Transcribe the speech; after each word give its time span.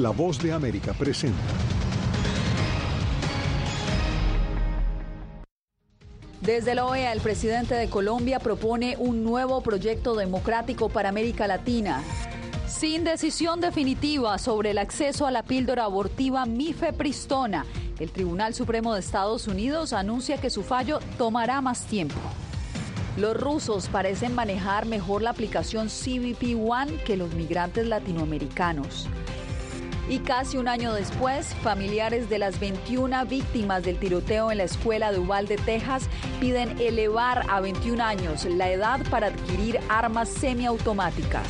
La 0.00 0.08
voz 0.08 0.38
de 0.38 0.50
América 0.50 0.94
presenta. 0.94 1.36
Desde 6.40 6.74
la 6.74 6.86
OEA, 6.86 7.12
el 7.12 7.20
presidente 7.20 7.74
de 7.74 7.90
Colombia 7.90 8.38
propone 8.38 8.96
un 8.98 9.22
nuevo 9.22 9.60
proyecto 9.60 10.14
democrático 10.14 10.88
para 10.88 11.10
América 11.10 11.46
Latina. 11.46 12.02
Sin 12.66 13.04
decisión 13.04 13.60
definitiva 13.60 14.38
sobre 14.38 14.70
el 14.70 14.78
acceso 14.78 15.26
a 15.26 15.30
la 15.30 15.42
píldora 15.42 15.84
abortiva 15.84 16.46
mifepristona, 16.46 17.66
el 17.98 18.10
Tribunal 18.10 18.54
Supremo 18.54 18.94
de 18.94 19.00
Estados 19.00 19.48
Unidos 19.48 19.92
anuncia 19.92 20.38
que 20.38 20.48
su 20.48 20.62
fallo 20.62 21.00
tomará 21.18 21.60
más 21.60 21.84
tiempo. 21.84 22.18
Los 23.18 23.38
rusos 23.38 23.88
parecen 23.88 24.34
manejar 24.34 24.86
mejor 24.86 25.20
la 25.20 25.28
aplicación 25.28 25.88
CBP 25.88 26.56
One 26.58 26.94
que 27.04 27.18
los 27.18 27.34
migrantes 27.34 27.86
latinoamericanos. 27.86 29.10
Y 30.08 30.18
casi 30.20 30.56
un 30.56 30.68
año 30.68 30.92
después, 30.92 31.54
familiares 31.62 32.28
de 32.28 32.38
las 32.38 32.58
21 32.58 33.26
víctimas 33.26 33.82
del 33.82 33.98
tiroteo 33.98 34.50
en 34.50 34.58
la 34.58 34.64
escuela 34.64 35.12
de 35.12 35.18
Uvalde, 35.18 35.56
Texas, 35.56 36.08
piden 36.40 36.78
elevar 36.80 37.46
a 37.48 37.60
21 37.60 38.02
años 38.02 38.44
la 38.44 38.70
edad 38.70 39.00
para 39.10 39.28
adquirir 39.28 39.78
armas 39.88 40.28
semiautomáticas. 40.28 41.46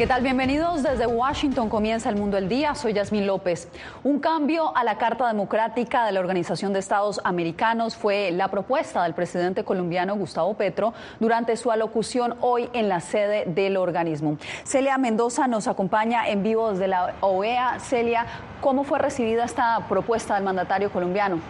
¿Qué 0.00 0.06
tal? 0.06 0.22
Bienvenidos 0.22 0.82
desde 0.82 1.06
Washington. 1.06 1.68
Comienza 1.68 2.08
el 2.08 2.16
mundo 2.16 2.36
del 2.36 2.48
día. 2.48 2.74
Soy 2.74 2.94
Yasmín 2.94 3.26
López. 3.26 3.68
Un 4.02 4.18
cambio 4.18 4.74
a 4.74 4.82
la 4.82 4.96
Carta 4.96 5.28
Democrática 5.28 6.06
de 6.06 6.12
la 6.12 6.20
Organización 6.20 6.72
de 6.72 6.78
Estados 6.78 7.20
Americanos 7.22 7.96
fue 7.96 8.30
la 8.30 8.48
propuesta 8.48 9.02
del 9.02 9.12
presidente 9.12 9.62
colombiano 9.62 10.16
Gustavo 10.16 10.54
Petro 10.54 10.94
durante 11.18 11.54
su 11.58 11.70
alocución 11.70 12.36
hoy 12.40 12.70
en 12.72 12.88
la 12.88 13.00
sede 13.00 13.44
del 13.44 13.76
organismo. 13.76 14.38
Celia 14.64 14.96
Mendoza 14.96 15.48
nos 15.48 15.68
acompaña 15.68 16.26
en 16.30 16.42
vivo 16.42 16.70
desde 16.70 16.88
la 16.88 17.16
OEA. 17.20 17.78
Celia, 17.78 18.24
¿cómo 18.62 18.84
fue 18.84 19.00
recibida 19.00 19.44
esta 19.44 19.86
propuesta 19.86 20.34
del 20.34 20.44
mandatario 20.44 20.90
colombiano? 20.90 21.40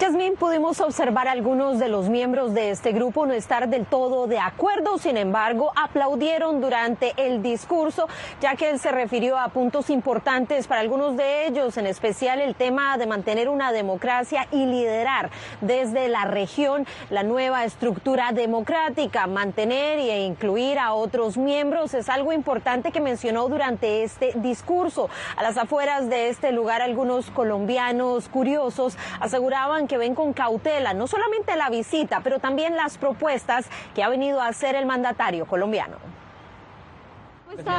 Yasmín, 0.00 0.34
pudimos 0.34 0.80
observar 0.80 1.28
algunos 1.28 1.78
de 1.78 1.88
los 1.88 2.08
miembros 2.08 2.52
de 2.52 2.70
este 2.70 2.90
grupo 2.90 3.26
no 3.26 3.32
estar 3.32 3.68
del 3.68 3.86
todo 3.86 4.26
de 4.26 4.40
acuerdo, 4.40 4.98
sin 4.98 5.16
embargo, 5.16 5.70
aplaudieron 5.76 6.60
durante 6.60 7.14
el 7.16 7.42
discurso, 7.42 8.08
ya 8.40 8.56
que 8.56 8.70
él 8.70 8.80
se 8.80 8.90
refirió 8.90 9.38
a 9.38 9.50
puntos 9.50 9.90
importantes 9.90 10.66
para 10.66 10.80
algunos 10.80 11.16
de 11.16 11.46
ellos, 11.46 11.76
en 11.76 11.86
especial 11.86 12.40
el 12.40 12.56
tema 12.56 12.98
de 12.98 13.06
mantener 13.06 13.48
una 13.48 13.70
democracia 13.70 14.48
y 14.50 14.66
liderar 14.66 15.30
desde 15.60 16.08
la 16.08 16.24
región 16.24 16.88
la 17.08 17.22
nueva 17.22 17.64
estructura 17.64 18.32
democrática, 18.32 19.28
mantener 19.28 20.00
e 20.00 20.24
incluir 20.24 20.80
a 20.80 20.92
otros 20.92 21.36
miembros 21.36 21.94
es 21.94 22.08
algo 22.08 22.32
importante 22.32 22.90
que 22.90 23.00
mencionó 23.00 23.48
durante 23.48 24.02
este 24.02 24.32
discurso. 24.34 25.08
A 25.36 25.44
las 25.44 25.56
afueras 25.56 26.10
de 26.10 26.30
este 26.30 26.50
lugar, 26.50 26.82
algunos 26.82 27.30
colombianos 27.30 28.28
curiosos 28.28 28.98
aseguraban 29.20 29.83
que 29.86 29.98
ven 29.98 30.14
con 30.14 30.32
cautela 30.32 30.94
no 30.94 31.06
solamente 31.06 31.56
la 31.56 31.70
visita, 31.70 32.20
pero 32.22 32.38
también 32.38 32.76
las 32.76 32.98
propuestas 32.98 33.66
que 33.94 34.02
ha 34.02 34.08
venido 34.08 34.40
a 34.40 34.48
hacer 34.48 34.74
el 34.74 34.86
mandatario 34.86 35.46
colombiano. 35.46 35.96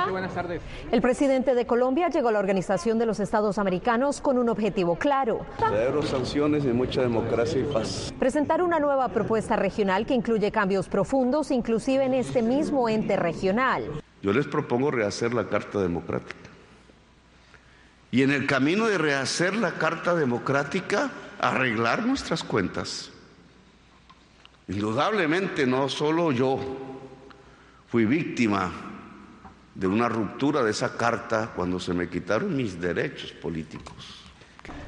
Buenas 0.09 0.33
tardes. 0.33 0.61
El 0.91 1.01
presidente 1.01 1.53
de 1.53 1.65
Colombia 1.65 2.07
llegó 2.09 2.29
a 2.29 2.31
la 2.31 2.39
Organización 2.39 2.97
de 2.97 3.05
los 3.05 3.19
Estados 3.19 3.57
Americanos 3.57 4.21
con 4.21 4.37
un 4.37 4.47
objetivo 4.47 4.95
claro. 4.95 5.45
Cero 5.57 6.01
sanciones 6.01 6.63
y 6.63 6.69
mucha 6.69 7.01
democracia 7.01 7.59
y 7.59 7.63
paz. 7.63 8.13
Presentar 8.17 8.61
una 8.61 8.79
nueva 8.79 9.09
propuesta 9.09 9.57
regional 9.57 10.05
que 10.05 10.13
incluye 10.13 10.49
cambios 10.51 10.87
profundos, 10.87 11.51
inclusive 11.51 12.05
en 12.05 12.13
este 12.13 12.41
mismo 12.41 12.87
ente 12.87 13.17
regional. 13.17 14.01
Yo 14.21 14.31
les 14.31 14.47
propongo 14.47 14.91
rehacer 14.91 15.33
la 15.33 15.47
Carta 15.47 15.79
Democrática. 15.79 16.49
Y 18.11 18.23
en 18.23 18.31
el 18.31 18.47
camino 18.47 18.87
de 18.87 18.97
rehacer 18.97 19.55
la 19.55 19.71
Carta 19.73 20.15
Democrática, 20.15 21.11
arreglar 21.39 22.05
nuestras 22.05 22.43
cuentas. 22.43 23.11
Indudablemente 24.67 25.67
no 25.67 25.89
solo 25.89 26.31
yo 26.31 26.59
fui 27.87 28.05
víctima 28.05 28.71
de 29.75 29.87
una 29.87 30.09
ruptura 30.09 30.63
de 30.63 30.71
esa 30.71 30.97
carta 30.97 31.51
cuando 31.55 31.79
se 31.79 31.93
me 31.93 32.09
quitaron 32.09 32.55
mis 32.55 32.79
derechos 32.79 33.31
políticos. 33.33 34.24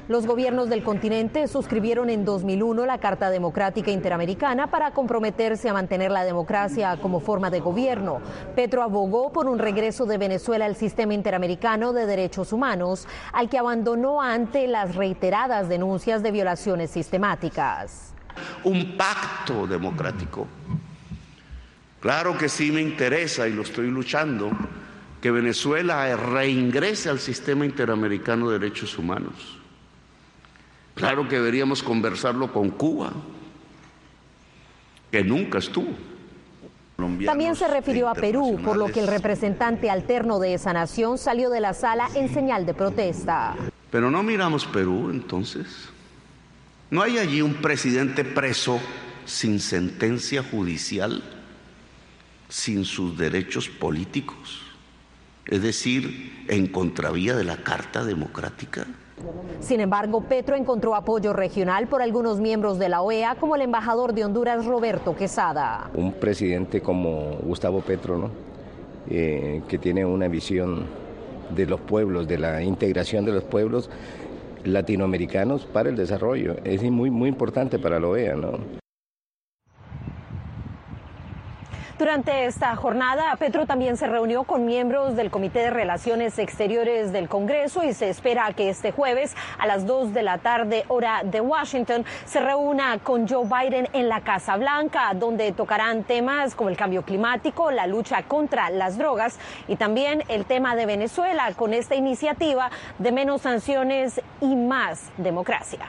Los 0.08 0.26
gobiernos 0.26 0.70
del 0.70 0.82
continente 0.82 1.48
suscribieron 1.48 2.08
en 2.08 2.24
2001 2.24 2.86
la 2.86 2.96
Carta 2.96 3.28
Democrática 3.28 3.90
Interamericana 3.90 4.70
para 4.70 4.92
comprometerse 4.92 5.68
a 5.68 5.74
mantener 5.74 6.10
la 6.10 6.24
democracia 6.24 6.96
como 7.02 7.20
forma 7.20 7.50
de 7.50 7.60
gobierno. 7.60 8.20
Petro 8.56 8.82
abogó 8.82 9.32
por 9.32 9.46
un 9.46 9.58
regreso 9.58 10.06
de 10.06 10.16
Venezuela 10.16 10.64
al 10.64 10.76
sistema 10.76 11.12
interamericano 11.12 11.92
de 11.92 12.06
derechos 12.06 12.54
humanos, 12.54 13.06
al 13.34 13.50
que 13.50 13.58
abandonó 13.58 14.22
ante 14.22 14.66
las 14.66 14.94
reiteradas 14.94 15.68
denuncias 15.68 16.22
de 16.22 16.30
violaciones 16.30 16.90
sistemáticas. 16.90 18.14
Un 18.64 18.96
pacto 18.96 19.66
democrático. 19.66 20.46
Claro 22.00 22.38
que 22.38 22.48
sí 22.48 22.72
me 22.72 22.80
interesa 22.80 23.46
y 23.46 23.52
lo 23.52 23.60
estoy 23.60 23.88
luchando 23.88 24.50
que 25.20 25.30
Venezuela 25.30 26.16
reingrese 26.16 27.10
al 27.10 27.18
sistema 27.18 27.66
interamericano 27.66 28.48
de 28.48 28.58
derechos 28.58 28.96
humanos. 28.96 29.57
Claro 30.98 31.28
que 31.28 31.36
deberíamos 31.36 31.82
conversarlo 31.82 32.52
con 32.52 32.70
Cuba, 32.70 33.12
que 35.12 35.22
nunca 35.22 35.58
estuvo. 35.58 35.94
También 37.24 37.54
se 37.54 37.68
refirió 37.68 38.08
a 38.08 38.14
Perú, 38.14 38.60
por 38.64 38.76
lo 38.76 38.86
que 38.86 38.98
el 38.98 39.06
representante 39.06 39.88
alterno 39.88 40.40
de 40.40 40.54
esa 40.54 40.72
nación 40.72 41.16
salió 41.16 41.50
de 41.50 41.60
la 41.60 41.72
sala 41.72 42.08
en 42.16 42.34
señal 42.34 42.66
de 42.66 42.74
protesta. 42.74 43.54
Pero 43.92 44.10
no 44.10 44.24
miramos 44.24 44.66
Perú 44.66 45.10
entonces. 45.10 45.88
¿No 46.90 47.02
hay 47.02 47.18
allí 47.18 47.42
un 47.42 47.54
presidente 47.54 48.24
preso 48.24 48.80
sin 49.24 49.60
sentencia 49.60 50.42
judicial, 50.42 51.22
sin 52.48 52.84
sus 52.84 53.16
derechos 53.16 53.68
políticos? 53.68 54.62
Es 55.46 55.62
decir, 55.62 56.44
en 56.48 56.66
contravía 56.66 57.36
de 57.36 57.44
la 57.44 57.58
Carta 57.58 58.04
Democrática. 58.04 58.88
Sin 59.60 59.80
embargo, 59.80 60.22
Petro 60.22 60.56
encontró 60.56 60.94
apoyo 60.94 61.32
regional 61.32 61.86
por 61.88 62.02
algunos 62.02 62.40
miembros 62.40 62.78
de 62.78 62.88
la 62.88 63.02
OEA, 63.02 63.36
como 63.36 63.56
el 63.56 63.62
embajador 63.62 64.12
de 64.14 64.24
Honduras, 64.24 64.64
Roberto 64.64 65.16
Quesada. 65.16 65.90
Un 65.94 66.12
presidente 66.12 66.80
como 66.80 67.36
Gustavo 67.42 67.80
Petro, 67.80 68.18
¿no? 68.18 68.30
Eh, 69.10 69.62
que 69.68 69.78
tiene 69.78 70.04
una 70.04 70.28
visión 70.28 70.86
de 71.54 71.66
los 71.66 71.80
pueblos, 71.80 72.28
de 72.28 72.38
la 72.38 72.62
integración 72.62 73.24
de 73.24 73.32
los 73.32 73.44
pueblos 73.44 73.88
latinoamericanos 74.64 75.64
para 75.64 75.88
el 75.88 75.96
desarrollo. 75.96 76.56
Es 76.64 76.82
muy, 76.82 77.10
muy 77.10 77.28
importante 77.28 77.78
para 77.78 77.98
la 77.98 78.06
OEA. 78.06 78.36
¿no? 78.36 78.58
Durante 81.98 82.44
esta 82.44 82.76
jornada, 82.76 83.34
Petro 83.40 83.66
también 83.66 83.96
se 83.96 84.06
reunió 84.06 84.44
con 84.44 84.64
miembros 84.64 85.16
del 85.16 85.32
Comité 85.32 85.58
de 85.58 85.70
Relaciones 85.70 86.38
Exteriores 86.38 87.10
del 87.10 87.28
Congreso 87.28 87.82
y 87.82 87.92
se 87.92 88.08
espera 88.08 88.52
que 88.52 88.68
este 88.68 88.92
jueves 88.92 89.34
a 89.58 89.66
las 89.66 89.84
2 89.84 90.14
de 90.14 90.22
la 90.22 90.38
tarde, 90.38 90.84
hora 90.86 91.22
de 91.24 91.40
Washington, 91.40 92.04
se 92.24 92.38
reúna 92.38 93.00
con 93.02 93.26
Joe 93.26 93.48
Biden 93.48 93.88
en 93.94 94.08
la 94.08 94.20
Casa 94.20 94.56
Blanca, 94.56 95.12
donde 95.12 95.50
tocarán 95.50 96.04
temas 96.04 96.54
como 96.54 96.70
el 96.70 96.76
cambio 96.76 97.02
climático, 97.02 97.72
la 97.72 97.88
lucha 97.88 98.22
contra 98.22 98.70
las 98.70 98.96
drogas 98.96 99.36
y 99.66 99.74
también 99.74 100.22
el 100.28 100.44
tema 100.44 100.76
de 100.76 100.86
Venezuela 100.86 101.52
con 101.56 101.74
esta 101.74 101.96
iniciativa 101.96 102.70
de 103.00 103.10
menos 103.10 103.42
sanciones 103.42 104.20
y 104.40 104.54
más 104.54 105.10
democracia. 105.16 105.88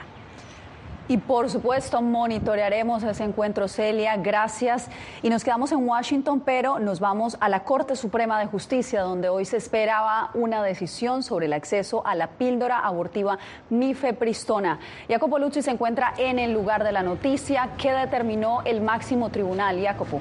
Y 1.10 1.16
por 1.16 1.50
supuesto 1.50 2.00
monitorearemos 2.02 3.02
ese 3.02 3.24
encuentro, 3.24 3.66
Celia. 3.66 4.16
Gracias. 4.16 4.88
Y 5.24 5.28
nos 5.28 5.42
quedamos 5.42 5.72
en 5.72 5.84
Washington, 5.84 6.38
pero 6.38 6.78
nos 6.78 7.00
vamos 7.00 7.36
a 7.40 7.48
la 7.48 7.64
Corte 7.64 7.96
Suprema 7.96 8.38
de 8.38 8.46
Justicia, 8.46 9.00
donde 9.00 9.28
hoy 9.28 9.44
se 9.44 9.56
esperaba 9.56 10.30
una 10.34 10.62
decisión 10.62 11.24
sobre 11.24 11.46
el 11.46 11.52
acceso 11.52 12.06
a 12.06 12.14
la 12.14 12.28
píldora 12.28 12.78
abortiva 12.78 13.40
mifepristona. 13.70 14.78
Jacopo 15.08 15.40
Lucci 15.40 15.62
se 15.62 15.72
encuentra 15.72 16.14
en 16.16 16.38
el 16.38 16.52
lugar 16.52 16.84
de 16.84 16.92
la 16.92 17.02
noticia. 17.02 17.70
¿Qué 17.76 17.90
determinó 17.90 18.62
el 18.64 18.80
máximo 18.80 19.30
tribunal, 19.30 19.82
Jacopo? 19.82 20.20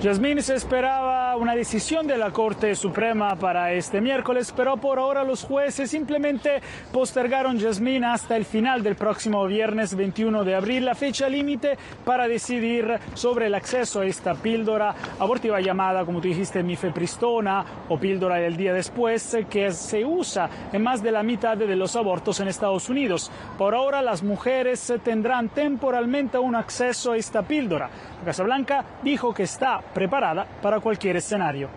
Yasmín 0.00 0.40
se 0.44 0.54
esperaba 0.54 1.34
una 1.34 1.56
decisión 1.56 2.06
de 2.06 2.16
la 2.16 2.30
Corte 2.30 2.76
Suprema 2.76 3.34
para 3.34 3.72
este 3.72 4.00
miércoles, 4.00 4.54
pero 4.56 4.76
por 4.76 5.00
ahora 5.00 5.24
los 5.24 5.42
jueces 5.42 5.90
simplemente 5.90 6.62
postergaron 6.92 7.58
Jasmine 7.58 8.06
hasta 8.06 8.36
el 8.36 8.44
final 8.44 8.84
del 8.84 8.94
próximo 8.94 9.44
viernes 9.48 9.96
21 9.96 10.44
de 10.44 10.54
abril, 10.54 10.84
la 10.84 10.94
fecha 10.94 11.28
límite 11.28 11.76
para 12.04 12.28
decidir 12.28 12.96
sobre 13.14 13.46
el 13.46 13.56
acceso 13.56 14.02
a 14.02 14.06
esta 14.06 14.34
píldora 14.36 14.94
abortiva 15.18 15.60
llamada, 15.60 16.04
como 16.04 16.20
tú 16.20 16.28
dijiste, 16.28 16.62
mifepristona 16.62 17.64
o 17.88 17.98
píldora 17.98 18.36
del 18.36 18.56
día 18.56 18.72
después, 18.72 19.36
que 19.50 19.72
se 19.72 20.04
usa 20.04 20.48
en 20.72 20.80
más 20.80 21.02
de 21.02 21.10
la 21.10 21.24
mitad 21.24 21.56
de 21.56 21.74
los 21.74 21.96
abortos 21.96 22.38
en 22.38 22.46
Estados 22.46 22.88
Unidos. 22.88 23.32
Por 23.58 23.74
ahora 23.74 24.00
las 24.00 24.22
mujeres 24.22 24.94
tendrán 25.02 25.48
temporalmente 25.48 26.38
un 26.38 26.54
acceso 26.54 27.12
a 27.12 27.16
esta 27.16 27.42
píldora. 27.42 27.90
Casa 28.24 28.44
Blanca 28.44 28.84
dijo 29.02 29.34
que 29.34 29.44
está 29.44 29.80
preparada 29.98 30.46
para 30.62 30.78
cualquier 30.78 31.16
escenario. 31.16 31.68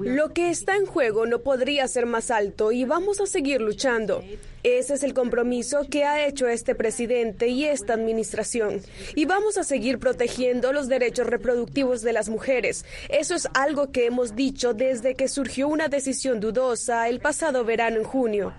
Lo 0.00 0.32
que 0.32 0.50
está 0.50 0.76
en 0.76 0.86
juego 0.86 1.26
no 1.26 1.40
podría 1.40 1.88
ser 1.88 2.06
más 2.06 2.30
alto 2.30 2.70
y 2.70 2.84
vamos 2.84 3.20
a 3.20 3.26
seguir 3.26 3.60
luchando. 3.60 4.22
Ese 4.62 4.94
es 4.94 5.02
el 5.02 5.12
compromiso 5.12 5.80
que 5.90 6.04
ha 6.04 6.24
hecho 6.24 6.46
este 6.46 6.76
presidente 6.76 7.48
y 7.48 7.64
esta 7.64 7.94
administración. 7.94 8.80
Y 9.16 9.24
vamos 9.24 9.58
a 9.58 9.64
seguir 9.64 9.98
protegiendo 9.98 10.72
los 10.72 10.88
derechos 10.88 11.26
reproductivos 11.26 12.02
de 12.02 12.12
las 12.12 12.28
mujeres. 12.28 12.86
Eso 13.08 13.34
es 13.34 13.48
algo 13.52 13.90
que 13.90 14.06
hemos 14.06 14.36
dicho 14.36 14.74
desde 14.74 15.16
que 15.16 15.26
surgió 15.26 15.66
una 15.66 15.88
decisión 15.88 16.38
dudosa 16.38 17.08
el 17.08 17.18
pasado 17.18 17.64
verano 17.64 17.96
en 17.96 18.04
junio. 18.04 18.52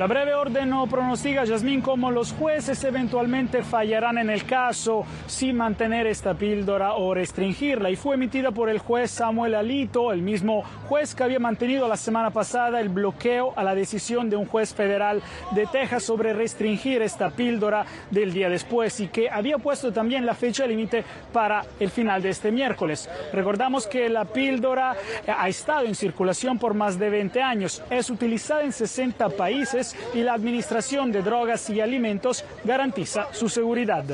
La 0.00 0.06
breve 0.06 0.32
orden 0.32 0.70
no 0.70 0.86
pronostica, 0.86 1.44
Yasmín, 1.44 1.82
cómo 1.82 2.10
los 2.10 2.32
jueces 2.32 2.82
eventualmente 2.84 3.62
fallarán 3.62 4.16
en 4.16 4.30
el 4.30 4.46
caso 4.46 5.04
sin 5.26 5.58
mantener 5.58 6.06
esta 6.06 6.32
píldora 6.32 6.94
o 6.94 7.12
restringirla. 7.12 7.90
Y 7.90 7.96
fue 7.96 8.14
emitida 8.14 8.50
por 8.50 8.70
el 8.70 8.78
juez 8.78 9.10
Samuel 9.10 9.54
Alito, 9.54 10.10
el 10.10 10.22
mismo 10.22 10.64
juez 10.88 11.14
que 11.14 11.22
había 11.22 11.38
mantenido 11.38 11.86
la 11.86 11.98
semana 11.98 12.30
pasada 12.30 12.80
el 12.80 12.88
bloqueo 12.88 13.52
a 13.56 13.62
la 13.62 13.74
decisión 13.74 14.30
de 14.30 14.36
un 14.36 14.46
juez 14.46 14.72
federal 14.72 15.20
de 15.50 15.66
Texas 15.66 16.02
sobre 16.02 16.32
restringir 16.32 17.02
esta 17.02 17.28
píldora 17.28 17.84
del 18.10 18.32
día 18.32 18.48
después 18.48 19.00
y 19.00 19.08
que 19.08 19.28
había 19.28 19.58
puesto 19.58 19.92
también 19.92 20.24
la 20.24 20.32
fecha 20.32 20.66
límite 20.66 21.04
para 21.30 21.62
el 21.78 21.90
final 21.90 22.22
de 22.22 22.30
este 22.30 22.50
miércoles. 22.50 23.06
Recordamos 23.34 23.86
que 23.86 24.08
la 24.08 24.24
píldora 24.24 24.96
ha 25.26 25.48
estado 25.50 25.84
en 25.84 25.94
circulación 25.94 26.58
por 26.58 26.72
más 26.72 26.98
de 26.98 27.10
20 27.10 27.42
años. 27.42 27.82
Es 27.90 28.08
utilizada 28.08 28.62
en 28.62 28.72
60 28.72 29.28
países 29.28 29.89
y 30.14 30.22
la 30.22 30.34
Administración 30.34 31.12
de 31.12 31.22
Drogas 31.22 31.68
y 31.70 31.80
Alimentos 31.80 32.44
garantiza 32.64 33.32
su 33.32 33.48
seguridad. 33.48 34.04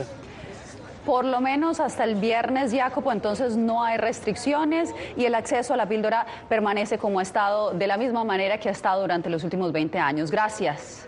Por 1.04 1.24
lo 1.24 1.40
menos 1.40 1.78
hasta 1.78 2.02
el 2.02 2.16
viernes, 2.16 2.72
Jacopo, 2.74 3.12
entonces 3.12 3.56
no 3.56 3.84
hay 3.84 3.96
restricciones 3.96 4.92
y 5.16 5.24
el 5.24 5.36
acceso 5.36 5.74
a 5.74 5.76
la 5.76 5.86
píldora 5.86 6.26
permanece 6.48 6.98
como 6.98 7.20
ha 7.20 7.22
estado 7.22 7.70
de 7.70 7.86
la 7.86 7.96
misma 7.96 8.24
manera 8.24 8.58
que 8.58 8.68
ha 8.68 8.72
estado 8.72 9.02
durante 9.02 9.30
los 9.30 9.44
últimos 9.44 9.70
20 9.70 9.98
años. 10.00 10.32
Gracias. 10.32 11.06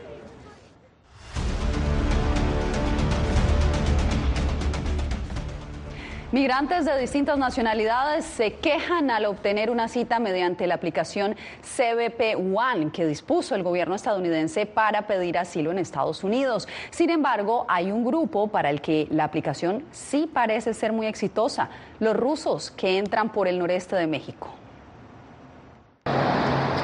Migrantes 6.31 6.85
de 6.85 7.01
distintas 7.01 7.39
nacionalidades 7.39 8.23
se 8.23 8.53
quejan 8.53 9.11
al 9.11 9.25
obtener 9.25 9.71
una 9.71 9.89
cita 9.89 10.19
mediante 10.19 10.67
la 10.67 10.75
aplicación 10.75 11.37
CBP 11.63 12.37
One 12.55 12.91
que 12.93 13.07
dispuso 13.07 13.55
el 13.55 13.63
gobierno 13.63 13.95
estadounidense 13.95 14.67
para 14.67 15.07
pedir 15.07 15.39
asilo 15.39 15.71
en 15.71 15.79
Estados 15.79 16.25
Unidos. 16.25 16.69
Sin 16.91 17.09
embargo, 17.09 17.65
hay 17.67 17.91
un 17.91 18.05
grupo 18.05 18.49
para 18.49 18.69
el 18.69 18.83
que 18.83 19.09
la 19.11 19.25
aplicación 19.25 19.87
sí 19.91 20.31
parece 20.31 20.75
ser 20.75 20.93
muy 20.93 21.07
exitosa, 21.07 21.71
los 21.99 22.15
rusos 22.15 22.71
que 22.73 22.99
entran 22.99 23.33
por 23.33 23.49
el 23.49 23.59
noreste 23.59 23.97
de 23.97 24.07
México. 24.07 24.51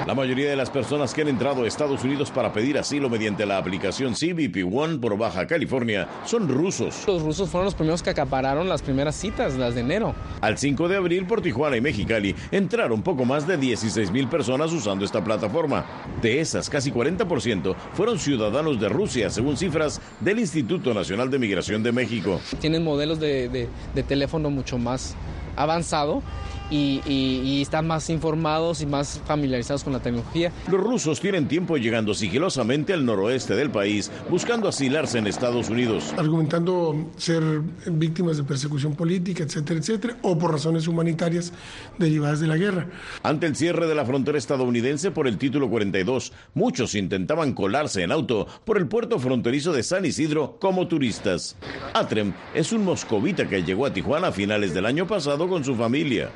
La 0.06 0.14
mayoría 0.14 0.50
de 0.50 0.56
las 0.56 0.68
personas 0.68 1.14
que 1.14 1.22
han 1.22 1.28
entrado 1.28 1.62
a 1.62 1.66
Estados 1.66 2.04
Unidos 2.04 2.30
para 2.30 2.52
pedir 2.52 2.76
asilo 2.76 3.08
mediante 3.08 3.46
la 3.46 3.56
aplicación 3.56 4.12
CBP 4.12 4.70
One 4.70 4.98
por 4.98 5.16
Baja 5.16 5.46
California 5.46 6.06
son 6.26 6.46
rusos. 6.46 7.04
Los 7.06 7.22
rusos 7.22 7.48
fueron 7.48 7.64
los 7.64 7.74
primeros 7.74 8.02
que 8.02 8.10
acapararon 8.10 8.68
las 8.68 8.82
primeras 8.82 9.14
citas, 9.16 9.54
las 9.54 9.74
de 9.74 9.80
enero. 9.80 10.14
Al 10.42 10.58
5 10.58 10.88
de 10.88 10.96
abril 10.96 11.26
por 11.26 11.40
Tijuana 11.40 11.78
y 11.78 11.80
Mexicali 11.80 12.34
entraron 12.50 13.00
poco 13.00 13.24
más 13.24 13.46
de 13.46 13.56
16 13.56 14.10
mil 14.10 14.28
personas 14.28 14.74
usando 14.74 15.06
esta 15.06 15.24
plataforma. 15.24 15.86
De 16.20 16.38
esas, 16.38 16.68
casi 16.68 16.92
40% 16.92 17.74
fueron 17.94 18.18
ciudadanos 18.18 18.78
de 18.78 18.90
Rusia, 18.90 19.30
según 19.30 19.56
cifras 19.56 20.02
del 20.20 20.38
Instituto 20.38 20.92
Nacional 20.92 21.30
de 21.30 21.38
Migración 21.38 21.82
de 21.82 21.92
México. 21.92 22.42
Tienen 22.60 22.84
modelos 22.84 23.20
de, 23.20 23.48
de 23.48 24.02
teléfono 24.02 24.50
mucho 24.50 24.76
más 24.76 25.16
avanzado 25.56 26.22
y, 26.70 27.60
están 27.62 27.86
más 27.86 28.10
informados 28.10 28.82
y 28.82 28.86
más 28.86 29.20
familiarizados 29.26 29.84
con 29.84 29.92
la 29.92 30.00
tecnología. 30.00 30.52
Los 30.70 30.80
rusos 30.80 31.20
tienen 31.20 31.48
tiempo 31.48 31.76
llegando 31.76 32.14
sigilosamente 32.14 32.92
al 32.92 33.04
noroeste 33.04 33.54
del 33.54 33.70
país, 33.70 34.10
buscando 34.28 34.68
asilarse 34.68 35.18
en 35.18 35.26
Estados 35.26 35.70
Unidos. 35.70 36.14
Argumentando 36.16 37.10
ser 37.16 37.42
víctimas 37.86 38.36
de 38.36 38.44
persecución 38.44 38.94
política, 38.94 39.44
etcétera, 39.44 39.80
etcétera, 39.80 40.16
o 40.22 40.38
por 40.38 40.52
razones 40.52 40.86
humanitarias 40.86 41.52
derivadas 41.98 42.40
de 42.40 42.46
la 42.46 42.56
guerra. 42.56 42.86
Ante 43.22 43.46
el 43.46 43.56
cierre 43.56 43.86
de 43.86 43.94
la 43.94 44.04
frontera 44.04 44.38
estadounidense 44.38 45.10
por 45.10 45.26
el 45.26 45.38
título 45.38 45.68
42, 45.70 46.32
muchos 46.54 46.94
intentaban 46.94 47.54
colarse 47.54 48.02
en 48.02 48.12
auto 48.12 48.46
por 48.64 48.78
el 48.78 48.86
puerto 48.86 49.18
fronterizo 49.18 49.72
de 49.72 49.82
San 49.82 50.04
Isidro 50.04 50.58
como 50.60 50.88
turistas. 50.88 51.56
Atrem 51.94 52.32
es 52.54 52.72
un 52.72 52.84
moscovita 52.84 53.48
que 53.48 53.62
llegó 53.62 53.86
a 53.86 53.92
Tijuana 53.92 54.28
a 54.28 54.32
finales 54.32 54.74
del 54.74 54.86
año 54.86 55.06
pasado 55.06 55.48
con 55.48 55.64
su 55.64 55.74
familia. 55.74 56.30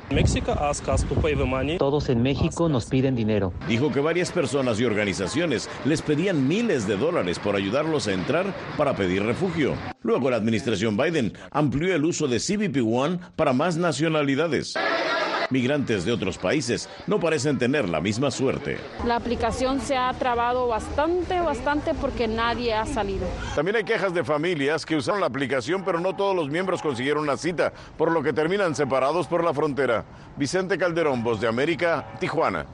Todos 1.77 2.09
en 2.09 2.21
México 2.21 2.67
nos 2.69 2.85
piden 2.85 3.15
dinero. 3.15 3.53
Dijo 3.67 3.91
que 3.91 3.99
varias 3.99 4.31
personas 4.31 4.79
y 4.79 4.85
organizaciones 4.85 5.69
les 5.85 6.01
pedían 6.01 6.47
miles 6.47 6.87
de 6.87 6.97
dólares 6.97 7.39
por 7.39 7.55
ayudarlos 7.55 8.07
a 8.07 8.13
entrar 8.13 8.53
para 8.77 8.95
pedir 8.95 9.23
refugio. 9.23 9.75
Luego 10.01 10.29
la 10.29 10.37
administración 10.37 10.97
Biden 10.97 11.33
amplió 11.51 11.95
el 11.95 12.05
uso 12.05 12.27
de 12.27 12.39
CBP 12.39 12.85
One 12.85 13.19
para 13.35 13.53
más 13.53 13.77
nacionalidades 13.77 14.75
migrantes 15.49 16.05
de 16.05 16.11
otros 16.11 16.37
países 16.37 16.89
no 17.07 17.19
parecen 17.19 17.57
tener 17.57 17.87
la 17.87 18.01
misma 18.01 18.31
suerte. 18.31 18.77
La 19.05 19.15
aplicación 19.15 19.81
se 19.81 19.95
ha 19.97 20.13
trabado 20.13 20.67
bastante, 20.67 21.39
bastante 21.39 21.93
porque 21.93 22.27
nadie 22.27 22.73
ha 22.73 22.85
salido. 22.85 23.27
También 23.55 23.77
hay 23.77 23.83
quejas 23.83 24.13
de 24.13 24.23
familias 24.23 24.85
que 24.85 24.95
usaron 24.95 25.21
la 25.21 25.27
aplicación, 25.27 25.83
pero 25.83 25.99
no 25.99 26.15
todos 26.15 26.35
los 26.35 26.49
miembros 26.49 26.81
consiguieron 26.81 27.23
una 27.23 27.37
cita, 27.37 27.73
por 27.97 28.11
lo 28.11 28.21
que 28.23 28.33
terminan 28.33 28.75
separados 28.75 29.27
por 29.27 29.43
la 29.43 29.53
frontera. 29.53 30.05
Vicente 30.37 30.77
Calderón, 30.77 31.23
Voz 31.23 31.41
de 31.41 31.47
América, 31.47 32.13
Tijuana. 32.19 32.65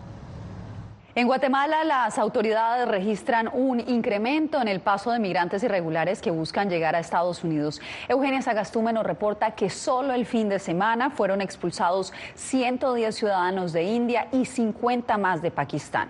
En 1.17 1.27
Guatemala, 1.27 1.85
las 1.85 2.19
autoridades 2.19 2.85
registran 2.89 3.49
un 3.53 3.79
incremento 3.79 4.61
en 4.61 4.67
el 4.67 4.81
paso 4.81 5.11
de 5.11 5.19
migrantes 5.19 5.63
irregulares 5.63 6.21
que 6.21 6.29
buscan 6.29 6.69
llegar 6.69 6.93
a 6.93 6.99
Estados 6.99 7.41
Unidos. 7.45 7.79
Eugenia 8.09 8.41
Sagastume 8.41 8.91
nos 8.91 9.05
reporta 9.05 9.51
que 9.51 9.69
solo 9.69 10.11
el 10.11 10.25
fin 10.25 10.49
de 10.49 10.59
semana 10.59 11.09
fueron 11.09 11.39
expulsados 11.39 12.11
110 12.33 13.15
ciudadanos 13.15 13.71
de 13.71 13.83
India 13.83 14.27
y 14.33 14.43
50 14.43 15.17
más 15.17 15.41
de 15.41 15.51
Pakistán. 15.51 16.09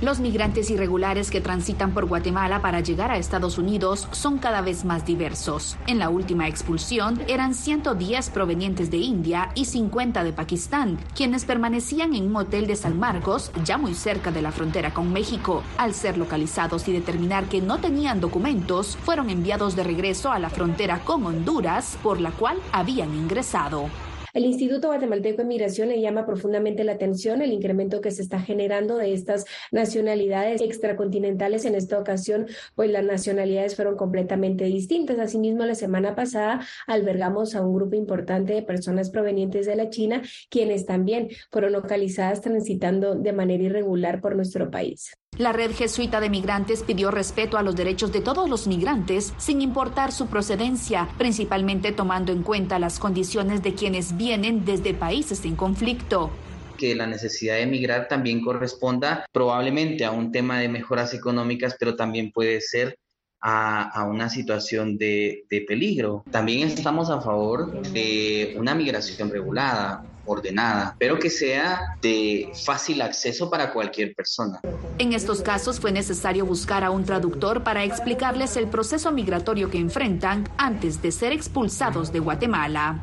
Los 0.00 0.20
migrantes 0.20 0.70
irregulares 0.70 1.28
que 1.28 1.40
transitan 1.40 1.92
por 1.92 2.06
Guatemala 2.06 2.62
para 2.62 2.78
llegar 2.78 3.10
a 3.10 3.16
Estados 3.16 3.58
Unidos 3.58 4.06
son 4.12 4.38
cada 4.38 4.60
vez 4.60 4.84
más 4.84 5.04
diversos. 5.04 5.76
En 5.88 5.98
la 5.98 6.08
última 6.08 6.46
expulsión 6.46 7.20
eran 7.26 7.52
110 7.52 8.30
provenientes 8.30 8.92
de 8.92 8.98
India 8.98 9.50
y 9.56 9.64
50 9.64 10.22
de 10.22 10.32
Pakistán, 10.32 11.00
quienes 11.16 11.44
permanecían 11.44 12.14
en 12.14 12.28
un 12.28 12.36
hotel 12.36 12.68
de 12.68 12.76
San 12.76 12.96
Marcos, 13.00 13.50
ya 13.64 13.76
muy 13.76 13.94
cerca 13.94 14.30
de 14.30 14.40
la 14.40 14.52
frontera 14.52 14.94
con 14.94 15.12
México. 15.12 15.64
Al 15.78 15.94
ser 15.94 16.16
localizados 16.16 16.86
y 16.86 16.92
determinar 16.92 17.46
que 17.46 17.60
no 17.60 17.78
tenían 17.78 18.20
documentos, 18.20 18.96
fueron 19.02 19.30
enviados 19.30 19.74
de 19.74 19.82
regreso 19.82 20.30
a 20.30 20.38
la 20.38 20.48
frontera 20.48 21.00
con 21.00 21.26
Honduras, 21.26 21.98
por 22.04 22.20
la 22.20 22.30
cual 22.30 22.58
habían 22.70 23.12
ingresado. 23.16 23.90
El 24.34 24.44
Instituto 24.44 24.88
Guatemalteco 24.88 25.38
de 25.38 25.48
Migración 25.48 25.88
le 25.88 26.00
llama 26.00 26.26
profundamente 26.26 26.84
la 26.84 26.92
atención 26.92 27.40
el 27.42 27.52
incremento 27.52 28.00
que 28.00 28.10
se 28.10 28.22
está 28.22 28.40
generando 28.40 28.96
de 28.96 29.12
estas 29.12 29.44
nacionalidades 29.72 30.60
extracontinentales. 30.60 31.64
En 31.64 31.74
esta 31.74 31.98
ocasión, 31.98 32.46
pues 32.74 32.90
las 32.90 33.04
nacionalidades 33.04 33.76
fueron 33.76 33.96
completamente 33.96 34.64
distintas. 34.64 35.18
Asimismo, 35.18 35.64
la 35.64 35.74
semana 35.74 36.14
pasada 36.14 36.60
albergamos 36.86 37.54
a 37.54 37.64
un 37.64 37.74
grupo 37.74 37.96
importante 37.96 38.52
de 38.52 38.62
personas 38.62 39.10
provenientes 39.10 39.66
de 39.66 39.76
la 39.76 39.90
China, 39.90 40.22
quienes 40.50 40.86
también 40.86 41.28
fueron 41.50 41.72
localizadas 41.72 42.40
transitando 42.40 43.14
de 43.14 43.32
manera 43.32 43.62
irregular 43.62 44.20
por 44.20 44.36
nuestro 44.36 44.70
país. 44.70 45.12
La 45.36 45.52
red 45.52 45.70
jesuita 45.70 46.20
de 46.20 46.30
migrantes 46.30 46.82
pidió 46.82 47.12
respeto 47.12 47.58
a 47.58 47.62
los 47.62 47.76
derechos 47.76 48.10
de 48.10 48.20
todos 48.20 48.50
los 48.50 48.66
migrantes 48.66 49.34
sin 49.38 49.60
importar 49.60 50.10
su 50.10 50.26
procedencia, 50.26 51.08
principalmente 51.16 51.92
tomando 51.92 52.32
en 52.32 52.42
cuenta 52.42 52.80
las 52.80 52.98
condiciones 52.98 53.62
de 53.62 53.74
quienes 53.74 54.16
vienen 54.16 54.64
desde 54.64 54.94
países 54.94 55.44
en 55.44 55.54
conflicto 55.54 56.30
que 56.76 56.94
la 56.94 57.08
necesidad 57.08 57.56
de 57.56 57.62
emigrar 57.62 58.06
también 58.06 58.40
corresponda 58.40 59.26
probablemente 59.32 60.04
a 60.04 60.12
un 60.12 60.30
tema 60.30 60.60
de 60.60 60.68
mejoras 60.68 61.12
económicas, 61.12 61.76
pero 61.76 61.96
también 61.96 62.30
puede 62.30 62.60
ser 62.60 62.96
a, 63.40 64.06
una 64.08 64.28
situación 64.28 64.96
de, 64.96 65.44
de 65.50 65.62
peligro. 65.62 66.22
También 66.30 66.68
estamos 66.68 67.10
a 67.10 67.20
favor 67.20 67.82
de 67.82 68.54
una 68.56 68.76
migración 68.76 69.28
regulada, 69.28 70.04
ordenada, 70.28 70.94
pero 70.98 71.18
que 71.18 71.30
sea 71.30 71.96
de 72.00 72.52
fácil 72.64 73.02
acceso 73.02 73.50
para 73.50 73.72
cualquier 73.72 74.14
persona. 74.14 74.60
En 74.98 75.12
estos 75.12 75.42
casos 75.42 75.80
fue 75.80 75.92
necesario 75.92 76.44
buscar 76.44 76.84
a 76.84 76.90
un 76.90 77.04
traductor 77.04 77.62
para 77.64 77.84
explicarles 77.84 78.56
el 78.56 78.68
proceso 78.68 79.10
migratorio 79.10 79.70
que 79.70 79.78
enfrentan 79.78 80.48
antes 80.56 81.00
de 81.02 81.12
ser 81.12 81.32
expulsados 81.32 82.12
de 82.12 82.20
Guatemala. 82.20 83.02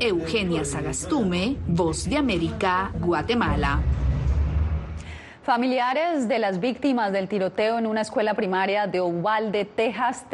Eugenia 0.00 0.64
Sagastume, 0.64 1.56
Voz 1.66 2.08
de 2.08 2.16
América, 2.16 2.92
Guatemala. 3.00 3.80
Familiares 5.42 6.28
de 6.28 6.38
las 6.38 6.60
víctimas 6.60 7.12
del 7.12 7.26
tiroteo 7.26 7.78
en 7.78 7.86
una 7.86 8.02
escuela 8.02 8.34
primaria 8.34 8.86
de 8.86 9.00
Uvalde, 9.00 9.64
Texas, 9.64 10.26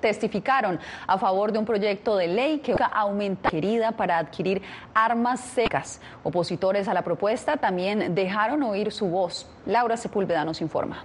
testificaron 0.00 0.78
a 1.08 1.18
favor 1.18 1.50
de 1.50 1.58
un 1.58 1.64
proyecto 1.64 2.16
de 2.16 2.28
ley 2.28 2.60
que 2.60 2.76
aumenta 2.92 3.50
querida 3.50 3.90
para 3.90 4.18
adquirir 4.18 4.62
armas 4.94 5.40
secas. 5.40 6.00
Opositores 6.22 6.86
a 6.86 6.94
la 6.94 7.02
propuesta 7.02 7.56
también 7.56 8.14
dejaron 8.14 8.62
oír 8.62 8.92
su 8.92 9.06
voz. 9.06 9.50
Laura 9.66 9.96
Sepúlveda 9.96 10.44
nos 10.44 10.60
informa. 10.60 11.04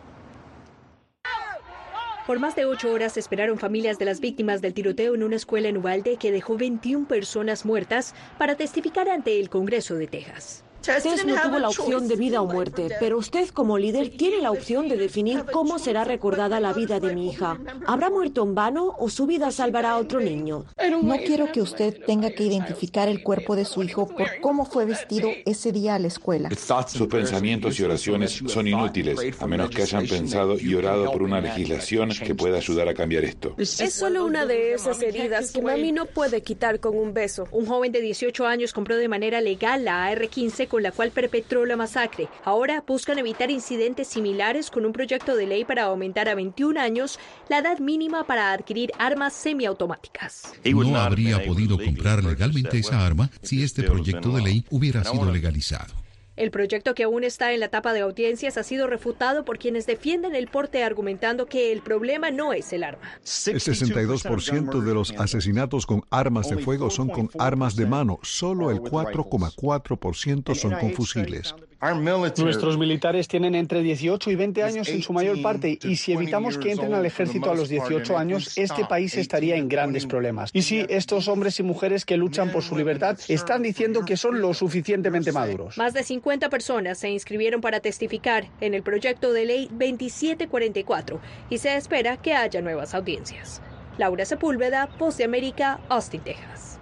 Por 2.27 2.39
más 2.39 2.55
de 2.55 2.65
ocho 2.65 2.93
horas 2.93 3.17
esperaron 3.17 3.57
familias 3.57 3.97
de 3.97 4.05
las 4.05 4.19
víctimas 4.19 4.61
del 4.61 4.75
tiroteo 4.75 5.15
en 5.15 5.23
una 5.23 5.37
escuela 5.37 5.67
en 5.67 5.77
Uvalde 5.77 6.17
que 6.17 6.31
dejó 6.31 6.57
21 6.57 7.07
personas 7.07 7.65
muertas 7.65 8.13
para 8.37 8.53
testificar 8.53 9.09
ante 9.09 9.39
el 9.39 9.49
Congreso 9.49 9.95
de 9.95 10.05
Texas. 10.05 10.63
Tess 10.85 11.25
no 11.25 11.41
tuvo 11.41 11.59
la 11.59 11.69
opción 11.69 12.07
de 12.07 12.15
vida 12.15 12.41
o 12.41 12.45
muerte, 12.45 12.89
pero 12.99 13.17
usted 13.17 13.49
como 13.49 13.77
líder 13.77 14.11
tiene 14.15 14.41
la 14.41 14.51
opción 14.51 14.87
de 14.87 14.97
definir 14.97 15.45
cómo 15.51 15.79
será 15.79 16.03
recordada 16.03 16.59
la 16.59 16.73
vida 16.73 16.99
de 16.99 17.13
mi 17.15 17.29
hija. 17.29 17.57
¿Habrá 17.87 18.09
muerto 18.09 18.43
en 18.43 18.53
vano 18.53 18.93
o 18.97 19.09
su 19.09 19.25
vida 19.25 19.51
salvará 19.51 19.91
a 19.91 19.97
otro 19.97 20.19
niño? 20.19 20.65
No 21.01 21.17
quiero 21.17 21.51
que 21.51 21.61
usted 21.61 22.05
tenga 22.05 22.29
que 22.31 22.43
identificar 22.43 23.07
el 23.07 23.23
cuerpo 23.23 23.55
de 23.55 23.65
su 23.65 23.81
hijo 23.81 24.07
por 24.07 24.27
cómo 24.41 24.65
fue 24.65 24.85
vestido 24.85 25.29
ese 25.45 25.71
día 25.71 25.95
a 25.95 25.99
la 25.99 26.07
escuela. 26.07 26.49
Sus 26.87 27.07
pensamientos 27.07 27.79
y 27.79 27.83
oraciones 27.83 28.43
son 28.45 28.67
inútiles, 28.67 29.19
a 29.39 29.47
menos 29.47 29.69
que 29.71 29.81
hayan 29.81 30.05
pensado 30.05 30.59
y 30.59 30.75
orado 30.75 31.11
por 31.11 31.23
una 31.23 31.41
legislación 31.41 32.09
que 32.09 32.35
pueda 32.35 32.57
ayudar 32.57 32.87
a 32.89 32.93
cambiar 32.93 33.25
esto. 33.25 33.55
Es 33.57 33.93
solo 33.93 34.25
una 34.25 34.45
de 34.45 34.73
esas 34.73 35.01
heridas 35.01 35.51
que 35.51 35.61
mami 35.61 35.91
no 35.91 36.05
puede 36.05 36.41
quitar 36.41 36.79
con 36.79 36.95
un 36.97 37.13
beso. 37.13 37.47
Un 37.51 37.65
joven 37.65 37.91
de 37.91 38.01
18 38.01 38.45
años 38.45 38.73
compró 38.73 38.97
de 38.97 39.07
manera 39.07 39.41
legal 39.41 39.83
la 39.85 40.05
AR-15 40.05 40.67
con 40.75 40.83
la 40.83 40.91
cual 40.91 41.11
perpetró 41.11 41.65
la 41.65 41.77
masacre. 41.77 42.27
Ahora 42.43 42.83
buscan 42.85 43.17
evitar 43.17 43.49
incidentes 43.49 44.09
similares 44.09 44.69
con 44.69 44.85
un 44.85 44.91
proyecto 44.91 45.37
de 45.37 45.47
ley 45.47 45.63
para 45.63 45.83
aumentar 45.83 46.27
a 46.27 46.35
21 46.35 46.77
años 46.77 47.17
la 47.47 47.59
edad 47.59 47.79
mínima 47.79 48.25
para 48.25 48.51
adquirir 48.51 48.91
armas 48.99 49.31
semiautomáticas. 49.31 50.51
No 50.65 50.97
habría 50.97 51.45
podido 51.45 51.77
comprar 51.77 52.25
legalmente 52.25 52.77
esa 52.77 53.05
arma 53.05 53.29
si 53.41 53.63
este 53.63 53.83
proyecto 53.83 54.31
de 54.31 54.41
ley 54.41 54.65
hubiera 54.69 55.01
sido 55.05 55.31
legalizado. 55.31 56.04
El 56.35 56.51
proyecto 56.51 56.95
que 56.95 57.03
aún 57.03 57.23
está 57.23 57.53
en 57.53 57.61
la 57.61 57.67
etapa 57.67 57.93
de 57.93 58.01
audiencias 58.01 58.57
ha 58.57 58.63
sido 58.63 58.87
refutado 58.87 59.45
por 59.45 59.57
quienes 59.57 59.85
defienden 59.85 60.35
el 60.35 60.47
porte 60.47 60.83
argumentando 60.83 61.45
que 61.45 61.71
el 61.71 61.81
problema 61.81 62.29
no 62.29 62.51
es 62.51 62.73
el 62.73 62.83
arma. 62.83 63.19
El 63.45 63.59
62% 63.61 64.81
de 64.81 64.93
los 64.93 65.11
asesinatos 65.11 65.85
con 65.85 66.03
armas 66.09 66.49
de 66.49 66.57
fuego 66.57 66.89
son 66.89 67.07
con 67.07 67.29
armas 67.39 67.77
de 67.77 67.85
mano, 67.85 68.19
solo 68.21 68.69
el 68.69 68.79
4,4% 68.79 70.55
son 70.55 70.73
con 70.73 70.91
fusiles. 70.91 71.55
Nuestros 71.93 72.77
militares 72.77 73.27
tienen 73.27 73.55
entre 73.55 73.81
18 73.81 74.31
y 74.31 74.35
20 74.35 74.63
años 74.63 74.89
en 74.89 75.01
su 75.01 75.13
mayor 75.13 75.41
parte 75.41 75.77
y 75.83 75.95
si 75.97 76.13
evitamos 76.13 76.57
que 76.57 76.71
entren 76.71 76.93
al 76.93 77.05
ejército 77.05 77.51
a 77.51 77.55
los 77.55 77.69
18 77.69 78.17
años, 78.17 78.57
este 78.57 78.85
país 78.85 79.15
estaría 79.15 79.55
en 79.55 79.67
grandes 79.67 80.05
problemas. 80.05 80.49
Y 80.53 80.63
si 80.63 80.85
estos 80.89 81.27
hombres 81.27 81.59
y 81.59 81.63
mujeres 81.63 82.05
que 82.05 82.17
luchan 82.17 82.51
por 82.51 82.63
su 82.63 82.75
libertad 82.77 83.17
están 83.27 83.61
diciendo 83.61 84.05
que 84.05 84.17
son 84.17 84.41
lo 84.41 84.53
suficientemente 84.53 85.31
maduros. 85.31 85.77
Más 85.77 85.93
de 85.93 86.03
50 86.03 86.49
personas 86.49 86.97
se 86.97 87.09
inscribieron 87.09 87.61
para 87.61 87.79
testificar 87.79 88.47
en 88.61 88.73
el 88.73 88.83
proyecto 88.83 89.33
de 89.33 89.45
ley 89.45 89.67
2744 89.67 91.19
y 91.49 91.57
se 91.57 91.75
espera 91.75 92.17
que 92.17 92.33
haya 92.33 92.61
nuevas 92.61 92.93
audiencias. 92.93 93.61
Laura 93.97 94.25
Sepúlveda, 94.25 94.87
Post 94.97 95.19
de 95.19 95.23
América, 95.23 95.79
Austin, 95.89 96.21
Texas. 96.21 96.74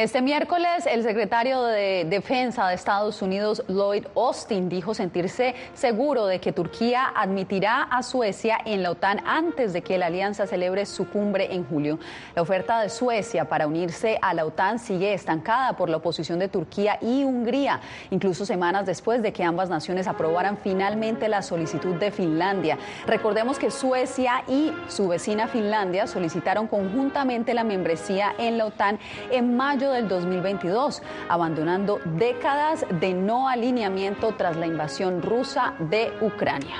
Este 0.00 0.22
miércoles, 0.22 0.86
el 0.90 1.02
secretario 1.02 1.62
de 1.62 2.06
Defensa 2.08 2.66
de 2.66 2.74
Estados 2.74 3.20
Unidos, 3.20 3.62
Lloyd 3.68 4.06
Austin, 4.16 4.70
dijo 4.70 4.94
sentirse 4.94 5.54
seguro 5.74 6.24
de 6.24 6.40
que 6.40 6.52
Turquía 6.52 7.12
admitirá 7.14 7.82
a 7.82 8.02
Suecia 8.02 8.56
en 8.64 8.82
la 8.82 8.92
OTAN 8.92 9.20
antes 9.26 9.74
de 9.74 9.82
que 9.82 9.98
la 9.98 10.06
alianza 10.06 10.46
celebre 10.46 10.86
su 10.86 11.10
cumbre 11.10 11.54
en 11.54 11.66
julio. 11.66 11.98
La 12.34 12.40
oferta 12.40 12.80
de 12.80 12.88
Suecia 12.88 13.50
para 13.50 13.66
unirse 13.66 14.18
a 14.22 14.32
la 14.32 14.46
OTAN 14.46 14.78
sigue 14.78 15.12
estancada 15.12 15.76
por 15.76 15.90
la 15.90 15.98
oposición 15.98 16.38
de 16.38 16.48
Turquía 16.48 16.96
y 17.02 17.24
Hungría, 17.24 17.82
incluso 18.10 18.46
semanas 18.46 18.86
después 18.86 19.20
de 19.20 19.34
que 19.34 19.44
ambas 19.44 19.68
naciones 19.68 20.08
aprobaran 20.08 20.56
finalmente 20.56 21.28
la 21.28 21.42
solicitud 21.42 21.96
de 21.96 22.10
Finlandia. 22.10 22.78
Recordemos 23.06 23.58
que 23.58 23.70
Suecia 23.70 24.44
y 24.48 24.72
su 24.88 25.08
vecina 25.08 25.46
Finlandia 25.46 26.06
solicitaron 26.06 26.68
conjuntamente 26.68 27.52
la 27.52 27.64
membresía 27.64 28.32
en 28.38 28.56
la 28.56 28.64
OTAN 28.64 28.98
en 29.30 29.58
mayo 29.58 29.89
del 29.92 30.08
2022, 30.08 31.02
abandonando 31.28 32.00
décadas 32.16 32.86
de 33.00 33.14
no 33.14 33.48
alineamiento 33.48 34.34
tras 34.36 34.56
la 34.56 34.66
invasión 34.66 35.22
rusa 35.22 35.74
de 35.78 36.12
Ucrania. 36.20 36.76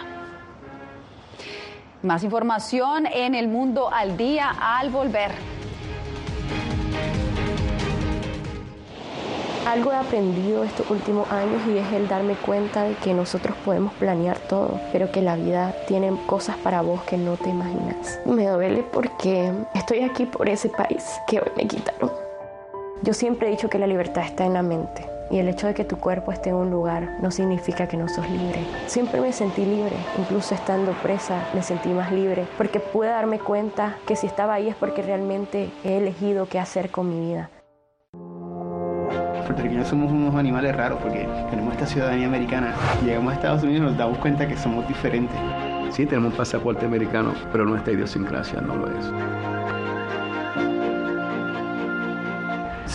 Más 2.03 2.25
información 2.25 3.07
en 3.07 3.35
el 3.35 3.49
mundo 3.49 3.91
al 3.93 4.17
día 4.17 4.51
al 4.59 4.91
volver. 4.91 5.33
Algo 9.67 9.93
he 9.93 9.97
aprendido 9.97 10.65
estos 10.65 10.91
últimos 10.91 11.31
años 11.31 11.63
y 11.69 11.77
es 11.77 11.93
el 11.93 12.09
darme 12.09 12.35
cuenta 12.35 12.85
de 12.85 12.95
que 12.95 13.13
nosotros 13.13 13.55
podemos 13.65 13.93
planear 13.95 14.39
todo, 14.39 14.81
pero 14.91 15.13
que 15.13 15.21
la 15.21 15.37
vida 15.37 15.75
tiene 15.87 16.11
cosas 16.27 16.57
para 16.57 16.81
vos 16.81 17.03
que 17.03 17.19
no 17.19 17.37
te 17.37 17.51
imaginas. 17.51 18.19
Me 18.25 18.49
duele 18.49 18.83
porque 18.83 19.53
estoy 19.75 20.01
aquí 20.01 20.25
por 20.25 20.49
ese 20.49 20.71
país 20.71 21.05
que 21.29 21.39
hoy 21.39 21.53
me 21.57 21.69
quitaron. 21.69 22.30
Yo 23.03 23.15
siempre 23.15 23.49
he 23.49 23.51
dicho 23.51 23.71
que 23.71 23.79
la 23.79 23.87
libertad 23.87 24.25
está 24.25 24.45
en 24.45 24.53
la 24.53 24.63
mente 24.63 25.07
y 25.31 25.39
el 25.39 25.49
hecho 25.49 25.67
de 25.67 25.73
que 25.73 25.85
tu 25.85 25.97
cuerpo 25.97 26.33
esté 26.33 26.51
en 26.51 26.57
un 26.57 26.71
lugar 26.71 27.17
no 27.23 27.31
significa 27.31 27.89
que 27.89 27.97
no 27.97 28.07
sos 28.09 28.29
libre. 28.29 28.61
Siempre 28.89 29.23
me 29.23 29.33
sentí 29.33 29.65
libre, 29.65 29.97
incluso 30.19 30.55
estando 30.55 30.93
presa 31.03 31.49
me 31.55 31.63
sentí 31.63 31.89
más 31.89 32.13
libre 32.13 32.47
porque 32.59 32.79
pude 32.79 33.09
darme 33.09 33.39
cuenta 33.39 33.97
que 34.07 34.17
si 34.17 34.27
estaba 34.27 34.53
ahí 34.53 34.69
es 34.69 34.77
porque 34.77 35.01
realmente 35.01 35.71
he 35.83 35.97
elegido 35.97 36.47
qué 36.47 36.59
hacer 36.59 36.91
con 36.91 37.09
mi 37.09 37.29
vida. 37.29 37.49
Puertorriqueños 39.47 39.89
somos 39.89 40.13
unos 40.13 40.35
animales 40.35 40.77
raros 40.77 40.99
porque 41.01 41.27
tenemos 41.49 41.73
esta 41.73 41.87
ciudadanía 41.87 42.27
americana. 42.27 42.75
Llegamos 43.03 43.33
a 43.33 43.37
Estados 43.37 43.63
Unidos 43.63 43.81
y 43.81 43.85
nos 43.87 43.97
damos 43.97 44.19
cuenta 44.19 44.47
que 44.47 44.59
somos 44.59 44.87
diferentes. 44.87 45.37
Sí, 45.91 46.05
tenemos 46.05 46.33
un 46.33 46.37
pasaporte 46.37 46.85
americano, 46.85 47.33
pero 47.51 47.65
nuestra 47.65 47.95
idiosincrasia 47.95 48.61
no 48.61 48.77
lo 48.77 48.87
es. 48.89 49.11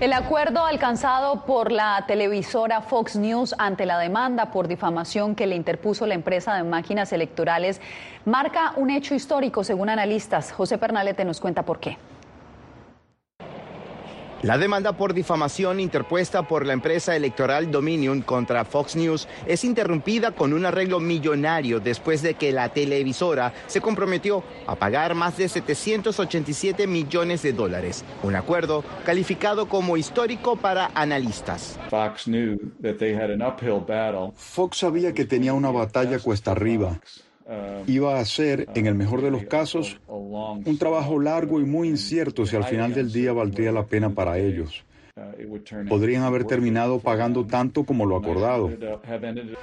El 0.00 0.14
acuerdo 0.14 0.64
alcanzado 0.64 1.44
por 1.44 1.70
la 1.70 2.04
televisora 2.06 2.80
Fox 2.80 3.16
News 3.16 3.54
ante 3.58 3.84
la 3.84 3.98
demanda 3.98 4.50
por 4.50 4.66
difamación 4.66 5.34
que 5.34 5.46
le 5.46 5.56
interpuso 5.56 6.06
la 6.06 6.14
empresa 6.14 6.54
de 6.54 6.62
máquinas 6.62 7.12
electorales 7.12 7.82
marca 8.24 8.72
un 8.76 8.88
hecho 8.88 9.14
histórico 9.14 9.62
según 9.62 9.90
analistas. 9.90 10.52
José 10.52 10.78
Pernalete 10.78 11.26
nos 11.26 11.38
cuenta 11.38 11.64
por 11.64 11.80
qué. 11.80 11.98
La 14.42 14.56
demanda 14.56 14.94
por 14.94 15.12
difamación 15.12 15.80
interpuesta 15.80 16.44
por 16.48 16.64
la 16.64 16.72
empresa 16.72 17.14
electoral 17.14 17.70
Dominion 17.70 18.22
contra 18.22 18.64
Fox 18.64 18.96
News 18.96 19.28
es 19.46 19.64
interrumpida 19.64 20.30
con 20.30 20.54
un 20.54 20.64
arreglo 20.64 20.98
millonario 20.98 21.78
después 21.78 22.22
de 22.22 22.32
que 22.32 22.50
la 22.50 22.70
televisora 22.70 23.52
se 23.66 23.82
comprometió 23.82 24.42
a 24.66 24.76
pagar 24.76 25.14
más 25.14 25.36
de 25.36 25.46
787 25.46 26.86
millones 26.86 27.42
de 27.42 27.52
dólares, 27.52 28.02
un 28.22 28.34
acuerdo 28.34 28.82
calificado 29.04 29.68
como 29.68 29.98
histórico 29.98 30.56
para 30.56 30.90
analistas. 30.94 31.78
Fox 34.36 34.78
sabía 34.78 35.12
que 35.12 35.26
tenía 35.26 35.52
una 35.52 35.70
batalla 35.70 36.18
cuesta 36.18 36.52
arriba 36.52 36.98
iba 37.86 38.18
a 38.18 38.24
ser, 38.24 38.68
en 38.74 38.86
el 38.86 38.94
mejor 38.94 39.22
de 39.22 39.30
los 39.30 39.44
casos, 39.44 40.00
un 40.08 40.78
trabajo 40.78 41.18
largo 41.18 41.60
y 41.60 41.64
muy 41.64 41.88
incierto 41.88 42.46
si 42.46 42.56
al 42.56 42.64
final 42.64 42.94
del 42.94 43.12
día 43.12 43.32
valdría 43.32 43.72
la 43.72 43.86
pena 43.86 44.10
para 44.10 44.38
ellos. 44.38 44.84
Podrían 45.88 46.22
haber 46.22 46.44
terminado 46.44 47.00
pagando 47.00 47.46
tanto 47.46 47.84
como 47.84 48.06
lo 48.06 48.16
acordado. 48.16 48.70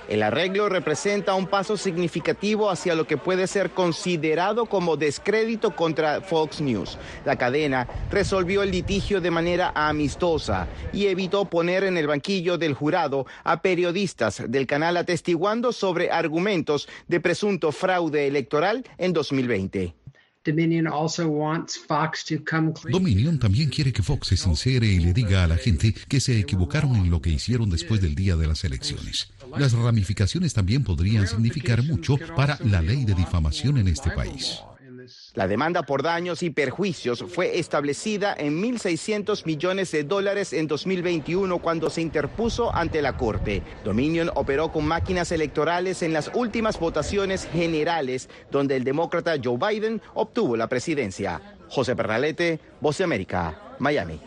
El 0.10 0.24
arreglo 0.24 0.70
representa 0.70 1.36
un 1.36 1.48
paso 1.48 1.78
significativo 1.78 2.70
hacia 2.70 2.96
lo 2.96 3.08
que 3.08 3.18
puede 3.18 3.48
ser 3.48 3.72
considerado 3.72 4.66
como 4.66 4.98
descrédito 4.98 5.76
contra 5.76 6.22
Fox 6.22 6.62
News. 6.62 6.98
La 7.26 7.38
cadena 7.38 7.88
resolvió 8.12 8.64
el 8.64 8.72
litigio 8.72 9.22
de 9.22 9.32
manera 9.32 9.72
amistosa 9.76 10.68
y 10.94 11.08
evitó 11.08 11.46
poner 11.46 11.84
en 11.84 11.98
el 11.98 12.08
banquillo 12.08 12.58
del 12.58 12.74
jurado 12.74 13.26
a 13.44 13.62
periodistas 13.62 14.44
del 14.48 14.68
canal 14.68 14.98
atestiguando 14.98 15.72
sobre 15.72 16.12
argumentos 16.12 16.88
de 17.08 17.20
presunto 17.20 17.72
fraude 17.72 18.28
electoral 18.28 18.84
en 18.98 19.14
2020. 19.14 19.94
Dominion 22.92 23.40
también 23.40 23.70
quiere 23.70 23.94
que 23.94 24.04
Fox 24.04 24.28
se 24.28 24.38
sincere 24.38 24.88
y 24.88 25.00
le 25.00 25.14
diga 25.14 25.44
a 25.44 25.48
la 25.48 25.58
gente 25.58 25.94
que 26.08 26.20
se 26.20 26.40
equivocaron 26.40 26.96
en 26.96 27.10
lo 27.10 27.22
que 27.22 27.30
hicieron 27.30 27.70
después 27.70 28.02
del 28.02 28.16
día 28.16 28.36
de 28.36 28.48
las 28.48 28.64
elecciones. 28.64 29.30
Las 29.58 29.74
ramificaciones 29.74 30.54
también 30.54 30.84
podrían 30.84 31.28
significar 31.28 31.84
mucho 31.84 32.18
para 32.36 32.58
la 32.64 32.82
ley 32.82 33.06
de 33.06 33.14
difamación 33.14 33.78
en 33.78 33.88
este 33.88 34.12
país. 34.12 34.60
La 35.38 35.48
demanda 35.48 35.84
por 35.84 36.02
daños 36.02 36.42
y 36.42 36.50
perjuicios 36.50 37.24
fue 37.28 37.60
establecida 37.60 38.34
en 38.36 38.60
1.600 38.60 39.46
millones 39.46 39.92
de 39.92 40.04
dólares 40.04 40.52
en 40.52 40.66
2021 40.66 41.60
cuando 41.60 41.92
se 41.92 42.02
interpuso 42.02 42.74
ante 42.74 43.04
la 43.04 43.18
Corte. 43.18 43.62
Dominion 43.86 44.32
operó 44.34 44.72
con 44.72 44.88
máquinas 44.88 45.32
electorales 45.32 46.02
en 46.02 46.12
las 46.12 46.32
últimas 46.34 46.80
votaciones 46.80 47.48
generales, 47.54 48.30
donde 48.50 48.78
el 48.78 48.84
demócrata 48.84 49.36
Joe 49.40 49.60
Biden 49.60 50.02
obtuvo 50.16 50.58
la 50.58 50.70
presidencia. 50.70 51.40
José 51.70 51.96
Pernalete, 51.96 52.60
Voz 52.82 52.98
de 52.98 53.04
América, 53.04 53.76
Miami. 53.78 54.20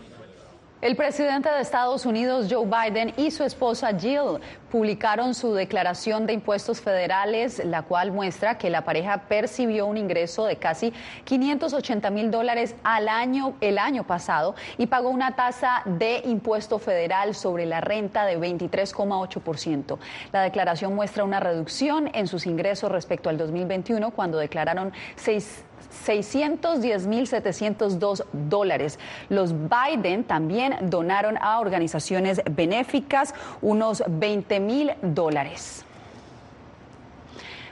El 0.83 0.97
presidente 0.97 1.51
de 1.51 1.61
Estados 1.61 2.07
Unidos, 2.07 2.47
Joe 2.51 2.65
Biden, 2.65 3.13
y 3.19 3.31
su 3.33 3.45
esposa 3.45 3.91
Jill 3.99 4.41
publicaron 4.71 5.35
su 5.35 5.53
declaración 5.53 6.25
de 6.25 6.33
impuestos 6.33 6.81
federales, 6.81 7.63
la 7.67 7.83
cual 7.83 8.13
muestra 8.13 8.57
que 8.57 8.71
la 8.71 8.83
pareja 8.83 9.25
percibió 9.29 9.85
un 9.85 9.99
ingreso 9.99 10.47
de 10.47 10.57
casi 10.57 10.95
580 11.25 12.09
mil 12.09 12.31
dólares 12.31 12.77
al 12.83 13.11
año 13.11 13.57
el 13.61 13.77
año 13.77 14.05
pasado 14.05 14.55
y 14.79 14.87
pagó 14.87 15.11
una 15.11 15.37
tasa 15.37 15.83
de 15.85 16.23
impuesto 16.25 16.79
federal 16.79 17.35
sobre 17.35 17.67
la 17.67 17.83
renta 17.83 18.25
de 18.25 18.39
23,8%. 18.39 19.99
La 20.33 20.41
declaración 20.41 20.95
muestra 20.95 21.25
una 21.25 21.41
reducción 21.41 22.09
en 22.15 22.27
sus 22.27 22.47
ingresos 22.47 22.91
respecto 22.91 23.29
al 23.29 23.37
2021, 23.37 24.13
cuando 24.13 24.39
declararon 24.39 24.95
6 25.17 25.65
610.702 26.07 28.25
dólares. 28.33 28.99
Los 29.29 29.53
Biden 29.53 30.25
también 30.25 30.77
donaron 30.83 31.37
a 31.39 31.61
organizaciones 31.61 32.41
benéficas 32.51 33.35
unos 33.61 34.03
20 34.09 34.59
mil 34.61 34.93
dólares. 35.03 35.85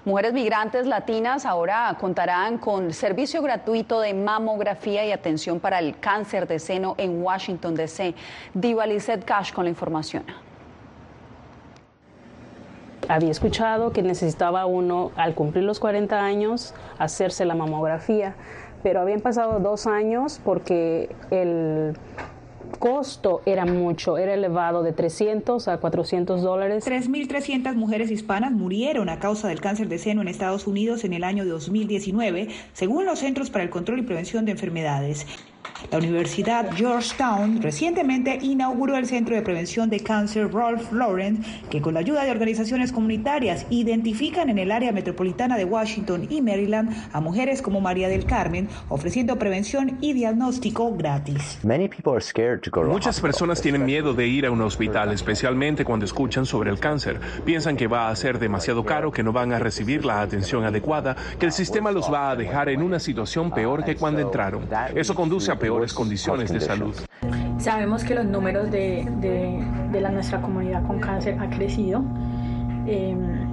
Mujeres 0.05 0.33
migrantes 0.33 0.87
latinas 0.87 1.45
ahora 1.45 1.97
contarán 2.01 2.59
con 2.59 2.93
servicio 2.95 3.43
gratuito 3.43 4.01
de 4.01 4.15
mamografía 4.15 5.05
y 5.05 5.13
atención 5.13 5.61
para 5.61 5.81
el 5.81 6.01
cáncer 6.01 6.49
de 6.49 6.59
seno 6.59 6.95
en 6.97 7.23
Washington, 7.23 7.75
D.C. 7.75 8.15
Diva 8.55 8.87
Lizette 8.87 9.25
Cash 9.25 9.53
con 9.53 9.65
la 9.65 9.71
información 9.71 10.25
había 13.09 13.31
escuchado 13.31 13.93
que 13.93 14.03
necesitaba 14.03 14.67
uno 14.67 15.11
al 15.17 15.35
cumplir 15.35 15.65
los 15.65 15.81
40 15.81 16.23
años 16.23 16.75
hacerse 16.99 17.45
la 17.45 17.55
mamografía, 17.55 18.35
pero 18.83 19.01
habían 19.01 19.21
pasado 19.21 19.59
dos 19.61 19.87
años 19.87 20.41
porque 20.45 21.11
el 21.31 21.97
costo 22.79 23.41
era 23.47 23.65
mucho, 23.65 24.19
era 24.19 24.35
elevado 24.35 24.83
de 24.83 24.93
300 24.93 25.69
a 25.69 25.79
400 25.79 26.43
dólares. 26.43 26.87
3.300 26.87 27.75
mujeres 27.75 28.11
hispanas 28.11 28.53
murieron 28.53 29.09
a 29.09 29.19
causa 29.19 29.49
del 29.49 29.61
cáncer 29.61 29.89
de 29.89 29.99
seno 29.99 30.23
en 30.23 30.29
Estados 30.29 30.67
Unidos 30.67 31.05
en 31.05 31.13
el 31.13 31.25
año 31.25 31.45
2019, 31.45 32.49
según 32.73 33.07
los 33.07 33.21
Centros 33.21 33.51
para 33.51 33.65
el 33.65 33.71
Control 33.71 34.01
y 34.01 34.03
Prevención 34.03 34.45
de 34.45 34.53
Enfermedades. 34.53 35.27
La 35.93 35.99
Universidad 35.99 36.71
Georgetown 36.75 37.63
recientemente 37.63 38.39
inauguró 38.43 38.97
el 38.97 39.07
Centro 39.07 39.35
de 39.35 39.43
Prevención 39.43 39.89
de 39.89 40.01
Cáncer 40.01 40.51
Rolf 40.51 40.93
Lauren, 40.93 41.43
que 41.71 41.81
con 41.81 41.95
la 41.95 42.01
ayuda 42.01 42.25
de 42.25 42.31
organizaciones 42.31 42.93
comunitarias 42.93 43.65
identifican 43.71 44.51
en 44.51 44.59
el 44.59 44.71
área 44.71 44.93
metropolitana 44.93 45.57
de 45.57 45.65
Washington 45.65 46.27
y 46.29 46.43
Maryland 46.43 46.91
a 47.13 47.21
mujeres 47.21 47.63
como 47.63 47.81
María 47.81 48.09
del 48.09 48.27
Carmen, 48.27 48.69
ofreciendo 48.89 49.39
prevención 49.39 49.97
y 50.01 50.13
diagnóstico 50.13 50.95
gratis. 50.95 51.59
Muchas 52.85 53.21
personas 53.21 53.63
tienen 53.63 53.87
miedo 53.87 54.13
de 54.13 54.27
ir 54.27 54.47
a 54.47 54.51
un 54.51 54.61
hospital, 54.61 55.13
especialmente 55.13 55.85
cuando 55.85 56.05
escuchan 56.05 56.45
sobre 56.45 56.71
el 56.71 56.81
cáncer. 56.81 57.21
Piensan 57.45 57.77
que 57.77 57.87
va 57.87 58.11
a 58.11 58.17
ser 58.17 58.39
demasiado 58.39 58.85
caro, 58.85 59.13
que 59.13 59.23
no 59.23 59.33
van 59.33 59.53
a 59.53 59.59
recibir 59.59 60.05
la 60.05 60.21
atención 60.21 60.65
adecuada, 60.65 61.17
que 61.39 61.47
el 61.47 61.53
sistema 61.53 61.93
los 61.93 62.13
va 62.13 62.31
a 62.31 62.37
dejar 62.37 62.69
en 62.69 62.83
una 62.83 62.99
situación 62.99 63.53
peor 63.53 63.85
que 63.85 63.97
cuando 63.97 64.21
entraron. 64.21 64.69
Eso 64.95 65.15
conduce 65.15 65.48
a 65.49 65.59
peores 65.59 65.93
condiciones 65.93 66.53
de 66.53 66.61
salud. 66.61 66.95
Sabemos 67.59 68.05
que 68.05 68.15
los 68.15 68.25
números 68.25 68.71
de, 68.71 69.07
de, 69.21 70.01
la, 70.01 70.11
nuestra 70.11 70.41
comunidad 70.41 70.87
con 70.87 71.01
cáncer 71.01 71.39
ha 71.41 71.49
crecido. 71.51 72.03
Em, 72.87 73.48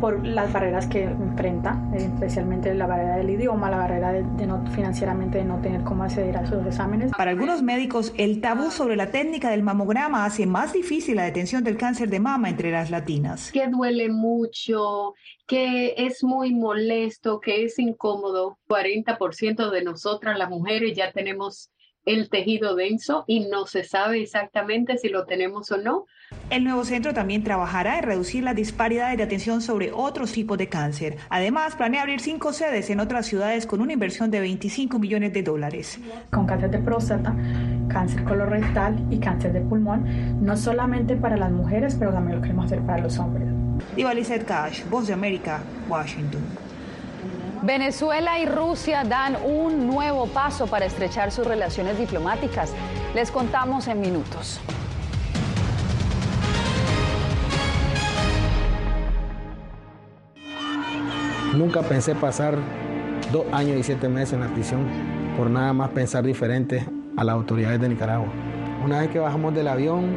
por 0.00 0.26
las 0.26 0.52
barreras 0.52 0.86
que 0.86 1.04
enfrenta, 1.04 1.80
especialmente 1.94 2.74
la 2.74 2.86
barrera 2.86 3.16
del 3.16 3.30
idioma, 3.30 3.70
la 3.70 3.76
barrera 3.76 4.12
de, 4.12 4.46
no, 4.46 4.64
financieramente 4.72 5.38
de 5.38 5.44
no 5.44 5.60
tener 5.60 5.82
cómo 5.82 6.04
acceder 6.04 6.36
a 6.36 6.46
sus 6.46 6.64
exámenes. 6.66 7.12
Para 7.16 7.32
algunos 7.32 7.62
médicos, 7.62 8.12
el 8.16 8.40
tabú 8.40 8.70
sobre 8.70 8.96
la 8.96 9.10
técnica 9.10 9.50
del 9.50 9.62
mamograma 9.62 10.24
hace 10.24 10.46
más 10.46 10.72
difícil 10.72 11.16
la 11.16 11.24
detención 11.24 11.62
del 11.62 11.76
cáncer 11.76 12.08
de 12.08 12.20
mama 12.20 12.48
entre 12.48 12.70
las 12.70 12.90
latinas. 12.90 13.52
Que 13.52 13.68
duele 13.68 14.08
mucho, 14.08 15.14
que 15.46 15.94
es 15.96 16.24
muy 16.24 16.54
molesto, 16.54 17.40
que 17.40 17.64
es 17.64 17.78
incómodo. 17.78 18.58
40% 18.68 19.70
de 19.70 19.84
nosotras 19.84 20.38
las 20.38 20.48
mujeres 20.48 20.96
ya 20.96 21.12
tenemos 21.12 21.70
el 22.04 22.28
tejido 22.28 22.74
denso 22.74 23.24
y 23.26 23.48
no 23.48 23.66
se 23.66 23.84
sabe 23.84 24.22
exactamente 24.22 24.98
si 24.98 25.08
lo 25.08 25.26
tenemos 25.26 25.70
o 25.70 25.76
no. 25.76 26.06
El 26.48 26.64
nuevo 26.64 26.84
centro 26.84 27.12
también 27.12 27.44
trabajará 27.44 27.98
en 27.98 28.04
reducir 28.04 28.44
las 28.44 28.54
disparidades 28.56 29.16
de 29.16 29.24
atención 29.24 29.60
sobre 29.62 29.92
otros 29.92 30.32
tipos 30.32 30.58
de 30.58 30.68
cáncer. 30.68 31.16
Además, 31.28 31.76
planea 31.76 32.02
abrir 32.02 32.20
cinco 32.20 32.52
sedes 32.52 32.90
en 32.90 33.00
otras 33.00 33.26
ciudades 33.26 33.66
con 33.66 33.80
una 33.80 33.92
inversión 33.92 34.30
de 34.30 34.40
25 34.40 34.98
millones 34.98 35.32
de 35.32 35.42
dólares. 35.42 35.98
Con 36.30 36.46
cáncer 36.46 36.70
de 36.70 36.78
próstata, 36.78 37.34
cáncer 37.88 38.24
colorectal 38.24 39.06
y 39.10 39.18
cáncer 39.18 39.52
de 39.52 39.60
pulmón, 39.60 40.44
no 40.44 40.56
solamente 40.56 41.16
para 41.16 41.36
las 41.36 41.50
mujeres, 41.50 41.96
pero 41.98 42.12
también 42.12 42.36
lo 42.36 42.42
queremos 42.42 42.66
hacer 42.66 42.80
para 42.82 43.02
los 43.02 43.18
hombres. 43.18 43.48
Diva 43.96 44.12
Cash, 44.46 44.84
Voz 44.88 45.06
de 45.06 45.14
América, 45.14 45.60
Washington. 45.88 46.69
Venezuela 47.62 48.38
y 48.38 48.46
Rusia 48.46 49.04
dan 49.04 49.36
un 49.44 49.86
nuevo 49.86 50.26
paso 50.26 50.66
para 50.66 50.86
estrechar 50.86 51.30
sus 51.30 51.46
relaciones 51.46 51.98
diplomáticas. 51.98 52.72
Les 53.14 53.30
contamos 53.30 53.86
en 53.86 54.00
minutos. 54.00 54.60
Nunca 61.54 61.82
pensé 61.82 62.14
pasar 62.14 62.56
dos 63.30 63.44
años 63.52 63.76
y 63.76 63.82
siete 63.82 64.08
meses 64.08 64.34
en 64.34 64.40
la 64.40 64.48
prisión 64.48 64.86
por 65.36 65.50
nada 65.50 65.74
más 65.74 65.90
pensar 65.90 66.24
diferente 66.24 66.86
a 67.18 67.24
las 67.24 67.34
autoridades 67.34 67.80
de 67.80 67.90
Nicaragua. 67.90 68.28
Una 68.82 69.00
vez 69.00 69.10
que 69.10 69.18
bajamos 69.18 69.52
del 69.54 69.68
avión, 69.68 70.16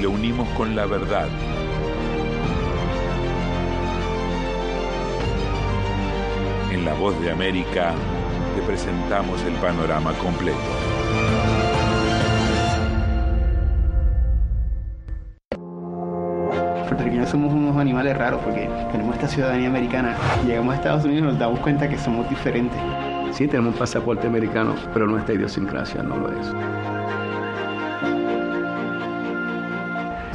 y 0.00 0.02
lo 0.02 0.10
unimos 0.10 0.48
con 0.50 0.74
la 0.74 0.86
verdad. 0.86 1.28
En 6.72 6.84
La 6.84 6.94
Voz 6.94 7.20
de 7.20 7.30
América 7.30 7.92
te 8.56 8.62
presentamos 8.62 9.42
el 9.44 9.52
panorama 9.54 10.12
completo. 10.14 10.58
puertorriqueños 16.88 17.30
somos 17.30 17.52
unos 17.52 17.76
animales 17.76 18.16
raros 18.16 18.40
porque 18.42 18.68
tenemos 18.90 19.14
esta 19.14 19.28
ciudadanía 19.28 19.68
americana. 19.68 20.16
Llegamos 20.44 20.72
a 20.72 20.76
Estados 20.76 21.04
Unidos 21.04 21.22
y 21.22 21.26
nos 21.26 21.38
damos 21.38 21.60
cuenta 21.60 21.88
que 21.88 21.96
somos 21.96 22.28
diferentes. 22.28 22.80
Sí, 23.32 23.46
tenemos 23.46 23.74
un 23.74 23.78
pasaporte 23.78 24.26
americano, 24.26 24.74
pero 24.92 25.06
nuestra 25.06 25.34
idiosincrasia 25.34 26.02
no 26.02 26.16
lo 26.16 26.28
es. 26.32 26.79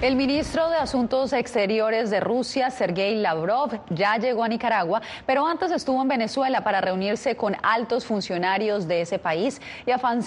El 0.00 0.14
ministro 0.14 0.70
de 0.70 0.76
Asuntos 0.76 1.32
Exteriores 1.32 2.08
de 2.08 2.20
Rusia, 2.20 2.70
Sergei 2.70 3.16
Lavrov, 3.16 3.80
ya 3.90 4.16
llegó 4.16 4.44
a 4.44 4.48
Nicaragua, 4.48 5.02
pero 5.26 5.44
antes 5.44 5.72
estuvo 5.72 6.00
en 6.00 6.06
Venezuela 6.06 6.62
para 6.62 6.80
reunirse 6.80 7.34
con 7.34 7.56
altos 7.64 8.06
funcionarios 8.06 8.86
de 8.86 9.00
ese 9.00 9.18
país 9.18 9.60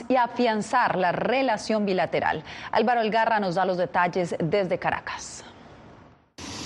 y 0.10 0.16
afianzar 0.16 0.98
la 0.98 1.14
relación 1.14 1.86
bilateral. 1.86 2.44
Álvaro 2.70 3.00
Algarra 3.00 3.40
nos 3.40 3.56
da 3.56 3.64
los 3.64 3.78
detalles 3.78 4.36
desde 4.40 4.78
Caracas. 4.78 5.46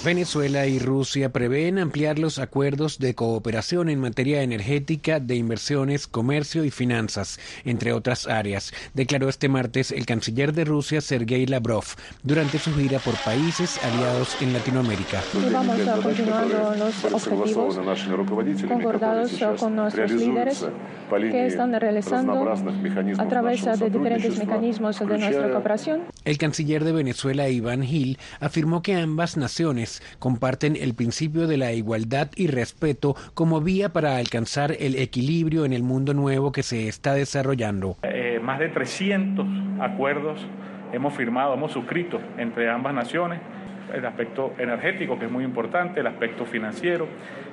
Venezuela 0.05 0.67
y 0.67 0.77
Rusia 0.77 1.33
prevén 1.33 1.79
ampliar 1.79 2.19
los 2.19 2.37
acuerdos 2.37 2.99
de 2.99 3.15
cooperación 3.15 3.89
en 3.89 3.99
materia 3.99 4.43
energética, 4.43 5.19
de 5.19 5.33
inversiones, 5.33 6.05
comercio 6.05 6.63
y 6.63 6.69
finanzas, 6.69 7.39
entre 7.63 7.91
otras 7.91 8.27
áreas, 8.27 8.71
declaró 8.93 9.29
este 9.29 9.49
martes 9.49 9.91
el 9.91 10.05
canciller 10.05 10.53
de 10.53 10.63
Rusia, 10.63 11.01
Sergei 11.01 11.47
Lavrov, 11.47 11.85
durante 12.21 12.59
su 12.59 12.71
gira 12.75 12.99
por 12.99 13.15
países 13.23 13.83
aliados 13.83 14.39
en 14.43 14.53
Latinoamérica. 14.53 15.23
Y 15.33 15.51
vamos 15.51 15.79
a 15.87 15.95
continuar 15.95 16.45
los 16.77 17.25
objetivos 17.27 17.79
concordados 18.67 19.31
con 19.59 19.75
nuestros 19.75 20.11
líderes 20.11 20.67
que 21.09 21.47
están 21.47 21.73
realizando 21.73 22.47
a 23.17 23.27
través 23.27 23.65
de 23.65 23.89
diferentes 23.89 24.37
mecanismos 24.37 24.99
de 24.99 25.17
nuestra 25.17 25.51
cooperación. 25.51 26.01
El 26.25 26.37
canciller 26.37 26.83
de 26.83 26.91
Venezuela, 26.91 27.49
Iván 27.49 27.81
Gil, 27.81 28.19
afirmó 28.39 28.83
que 28.83 28.93
ambas 28.93 29.35
naciones 29.35 29.94
comparten 30.19 30.75
el 30.75 30.93
principio 30.93 31.47
de 31.47 31.57
la 31.57 31.73
igualdad 31.73 32.29
y 32.35 32.47
respeto 32.47 33.15
como 33.33 33.61
vía 33.61 33.89
para 33.89 34.17
alcanzar 34.17 34.75
el 34.79 34.95
equilibrio 34.95 35.65
en 35.65 35.73
el 35.73 35.83
mundo 35.83 36.13
nuevo 36.13 36.51
que 36.51 36.63
se 36.63 36.87
está 36.87 37.13
desarrollando. 37.13 37.97
Eh, 38.03 38.39
más 38.41 38.59
de 38.59 38.69
300 38.69 39.45
acuerdos 39.81 40.39
hemos 40.93 41.13
firmado, 41.13 41.53
hemos 41.53 41.71
suscrito 41.71 42.19
entre 42.37 42.69
ambas 42.69 42.93
naciones. 42.93 43.39
El 43.93 44.05
aspecto 44.05 44.53
energético, 44.57 45.17
que 45.17 45.25
es 45.25 45.31
muy 45.31 45.43
importante, 45.43 45.99
el 45.99 46.07
aspecto 46.07 46.45
financiero, 46.45 47.07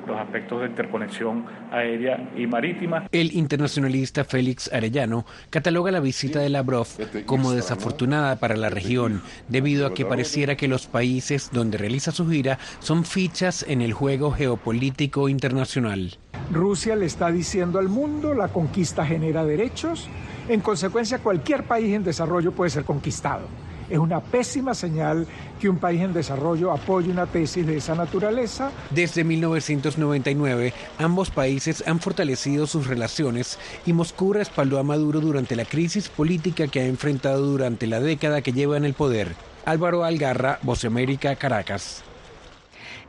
los 0.06 0.18
aspectos 0.18 0.60
de 0.60 0.66
interconexión 0.68 1.44
aérea 1.70 2.30
y 2.36 2.46
marítima. 2.46 3.08
El 3.12 3.32
internacionalista 3.32 4.24
Félix 4.24 4.72
Arellano 4.72 5.24
cataloga 5.50 5.90
la 5.90 6.00
visita 6.00 6.40
de 6.40 6.48
Lavrov 6.48 6.86
como 7.26 7.52
desafortunada 7.52 8.36
para 8.36 8.56
la 8.56 8.70
región, 8.70 9.22
debido 9.48 9.86
a 9.86 9.94
que 9.94 10.04
pareciera 10.04 10.56
que 10.56 10.68
los 10.68 10.86
países 10.86 11.50
donde 11.52 11.78
realiza 11.78 12.10
su 12.10 12.28
gira 12.28 12.58
son 12.80 13.04
fichas 13.04 13.64
en 13.68 13.82
el 13.82 13.92
juego 13.92 14.32
geopolítico 14.32 15.28
internacional. 15.28 16.18
Rusia 16.50 16.96
le 16.96 17.06
está 17.06 17.30
diciendo 17.30 17.78
al 17.78 17.88
mundo 17.88 18.34
la 18.34 18.48
conquista 18.48 19.06
genera 19.06 19.44
derechos, 19.44 20.08
en 20.48 20.60
consecuencia 20.60 21.18
cualquier 21.18 21.64
país 21.64 21.94
en 21.94 22.04
desarrollo 22.04 22.52
puede 22.52 22.70
ser 22.70 22.84
conquistado. 22.84 23.46
Es 23.92 23.98
una 23.98 24.22
pésima 24.22 24.72
señal 24.72 25.26
que 25.60 25.68
un 25.68 25.76
país 25.76 26.00
en 26.00 26.14
desarrollo 26.14 26.72
apoye 26.72 27.10
una 27.10 27.26
tesis 27.26 27.66
de 27.66 27.76
esa 27.76 27.94
naturaleza. 27.94 28.70
Desde 28.88 29.22
1999, 29.22 30.72
ambos 30.96 31.28
países 31.30 31.84
han 31.86 32.00
fortalecido 32.00 32.66
sus 32.66 32.86
relaciones 32.86 33.58
y 33.84 33.92
Moscú 33.92 34.32
respaldó 34.32 34.78
a 34.78 34.82
Maduro 34.82 35.20
durante 35.20 35.56
la 35.56 35.66
crisis 35.66 36.08
política 36.08 36.68
que 36.68 36.80
ha 36.80 36.86
enfrentado 36.86 37.42
durante 37.42 37.86
la 37.86 38.00
década 38.00 38.40
que 38.40 38.54
lleva 38.54 38.78
en 38.78 38.86
el 38.86 38.94
poder. 38.94 39.34
Álvaro 39.66 40.04
Algarra, 40.04 40.58
Voz 40.62 40.86
América, 40.86 41.36
Caracas. 41.36 42.02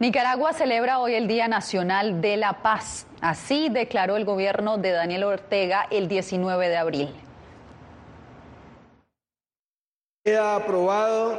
Nicaragua 0.02 0.52
celebra 0.52 1.00
hoy 1.00 1.13
el 1.13 1.30
Día 1.30 1.48
Nacional 1.48 2.19
de 2.19 2.36
la 2.36 2.62
Paz. 2.62 3.08
Así 3.22 3.69
declaró 3.69 4.17
el 4.17 4.26
gobierno 4.26 4.78
de 4.78 4.91
Daniel 4.91 5.24
Ortega 5.24 5.88
el 5.89 6.10
19 6.10 6.67
de 6.67 6.76
abril. 6.76 7.10
Queda 10.25 10.55
aprobado 10.55 11.38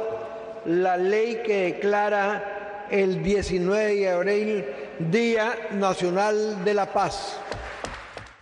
la 0.63 0.95
ley 0.95 1.41
que 1.43 1.73
declara 1.73 2.85
el 2.91 3.23
19 3.23 3.95
de 3.95 4.09
abril 4.11 4.65
Día 4.99 5.55
Nacional 5.71 6.63
de 6.63 6.75
la 6.75 6.93
Paz. 6.93 7.41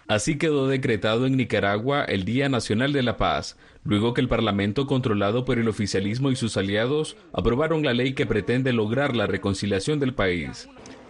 Así 0.10 0.38
quedó 0.38 0.67
decretado 0.67 1.27
en 1.27 1.38
Nicaragua 1.38 2.03
el 2.03 2.25
Día 2.25 2.49
Nacional 2.49 2.91
de 2.91 3.03
la 3.03 3.15
Paz, 3.15 3.56
luego 3.86 4.13
que 4.13 4.19
el 4.19 4.27
Parlamento 4.27 4.86
controlado 4.86 5.45
por 5.45 5.60
el 5.60 5.69
oficialismo 5.69 6.29
y 6.29 6.36
sus 6.36 6.58
aliados 6.58 7.15
aprobaron 7.32 7.86
la 7.86 7.93
ley 7.93 8.13
que 8.13 8.25
pretende 8.25 8.73
lograr 8.73 9.15
la 9.15 9.27
reconciliación 9.27 10.01
del 10.01 10.13
país. 10.13 10.67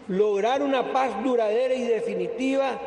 Lograr 0.07 0.61
una 0.61 0.93
paz 0.93 1.09
duradera 1.23 1.73
y 1.73 1.81
definitiva 1.81 2.79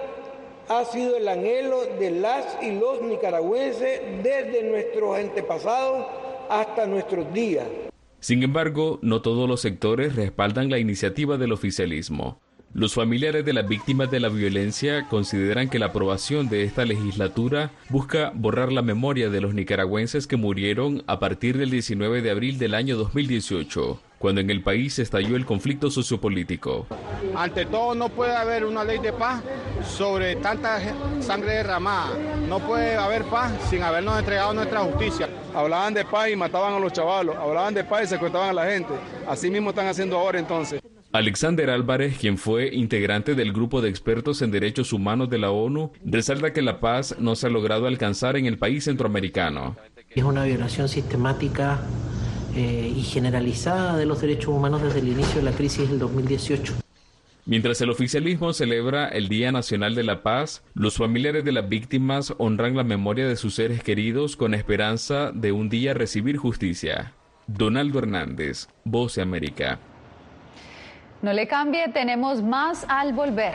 ha 0.68 0.84
sido 0.84 1.16
el 1.16 1.26
anhelo 1.26 1.86
de 1.98 2.12
las 2.12 2.56
y 2.62 2.70
los 2.70 3.02
nicaragüenses 3.02 4.00
desde 4.22 4.62
nuestros 4.62 5.18
antepasados 5.18 6.06
hasta 6.50 6.86
nuestros 6.86 7.32
días. 7.32 7.66
Sin 8.20 8.42
embargo, 8.42 8.98
no 9.02 9.22
todos 9.22 9.48
los 9.48 9.60
sectores 9.60 10.16
respaldan 10.16 10.70
la 10.70 10.78
iniciativa 10.78 11.36
del 11.38 11.52
oficialismo. 11.52 12.40
Los 12.74 12.94
familiares 12.94 13.44
de 13.44 13.52
las 13.52 13.66
víctimas 13.66 14.10
de 14.10 14.20
la 14.20 14.28
violencia 14.28 15.06
consideran 15.08 15.70
que 15.70 15.78
la 15.78 15.86
aprobación 15.86 16.48
de 16.48 16.64
esta 16.64 16.84
legislatura 16.84 17.70
busca 17.88 18.32
borrar 18.34 18.70
la 18.72 18.82
memoria 18.82 19.30
de 19.30 19.40
los 19.40 19.54
nicaragüenses 19.54 20.26
que 20.26 20.36
murieron 20.36 21.02
a 21.06 21.18
partir 21.18 21.56
del 21.56 21.70
19 21.70 22.20
de 22.20 22.30
abril 22.30 22.58
del 22.58 22.74
año 22.74 22.96
2018 22.96 24.00
cuando 24.18 24.40
en 24.40 24.50
el 24.50 24.62
país 24.62 24.98
estalló 24.98 25.36
el 25.36 25.44
conflicto 25.44 25.90
sociopolítico. 25.90 26.86
Ante 27.36 27.66
todo 27.66 27.94
no 27.94 28.08
puede 28.08 28.34
haber 28.34 28.64
una 28.64 28.82
ley 28.82 28.98
de 28.98 29.12
paz 29.12 29.42
sobre 29.86 30.36
tanta 30.36 30.80
sangre 31.20 31.56
derramada. 31.56 32.16
No 32.48 32.60
puede 32.60 32.96
haber 32.96 33.24
paz 33.24 33.52
sin 33.68 33.82
habernos 33.82 34.18
entregado 34.18 34.54
nuestra 34.54 34.80
justicia. 34.80 35.28
Hablaban 35.54 35.92
de 35.92 36.06
paz 36.06 36.30
y 36.30 36.36
mataban 36.36 36.72
a 36.72 36.78
los 36.78 36.94
chavalos, 36.94 37.36
hablaban 37.36 37.74
de 37.74 37.84
paz 37.84 38.04
y 38.04 38.06
secuestraban 38.06 38.48
a 38.48 38.52
la 38.54 38.64
gente. 38.64 38.94
Así 39.28 39.50
mismo 39.50 39.68
están 39.68 39.86
haciendo 39.86 40.16
ahora 40.16 40.38
entonces. 40.38 40.80
Alexander 41.12 41.68
Álvarez, 41.68 42.16
quien 42.18 42.38
fue 42.38 42.74
integrante 42.74 43.34
del 43.34 43.52
grupo 43.52 43.82
de 43.82 43.90
expertos 43.90 44.40
en 44.40 44.50
derechos 44.50 44.94
humanos 44.94 45.28
de 45.28 45.36
la 45.36 45.50
ONU, 45.50 45.92
resalta 46.06 46.54
que 46.54 46.62
la 46.62 46.80
paz 46.80 47.16
no 47.18 47.36
se 47.36 47.48
ha 47.48 47.50
logrado 47.50 47.86
alcanzar 47.86 48.38
en 48.38 48.46
el 48.46 48.56
país 48.56 48.84
centroamericano. 48.84 49.76
Es 50.08 50.24
una 50.24 50.44
violación 50.44 50.88
sistemática 50.88 51.80
eh, 52.54 52.90
y 52.96 53.02
generalizada 53.02 53.98
de 53.98 54.06
los 54.06 54.22
derechos 54.22 54.48
humanos 54.48 54.82
desde 54.82 55.00
el 55.00 55.08
inicio 55.08 55.36
de 55.36 55.42
la 55.42 55.52
crisis 55.52 55.90
del 55.90 55.98
2018. 55.98 56.85
Mientras 57.48 57.80
el 57.80 57.90
oficialismo 57.90 58.52
celebra 58.52 59.06
el 59.06 59.28
Día 59.28 59.52
Nacional 59.52 59.94
de 59.94 60.02
la 60.02 60.24
Paz, 60.24 60.64
los 60.74 60.96
familiares 60.96 61.44
de 61.44 61.52
las 61.52 61.68
víctimas 61.68 62.34
honran 62.38 62.76
la 62.76 62.82
memoria 62.82 63.28
de 63.28 63.36
sus 63.36 63.54
seres 63.54 63.84
queridos 63.84 64.34
con 64.34 64.52
esperanza 64.52 65.30
de 65.30 65.52
un 65.52 65.68
día 65.68 65.94
recibir 65.94 66.38
justicia. 66.38 67.12
Donaldo 67.46 68.00
Hernández, 68.00 68.66
Voz 68.82 69.14
de 69.14 69.22
América. 69.22 69.78
No 71.22 71.32
le 71.32 71.46
cambie, 71.46 71.88
tenemos 71.90 72.42
más 72.42 72.84
al 72.88 73.12
volver. 73.12 73.54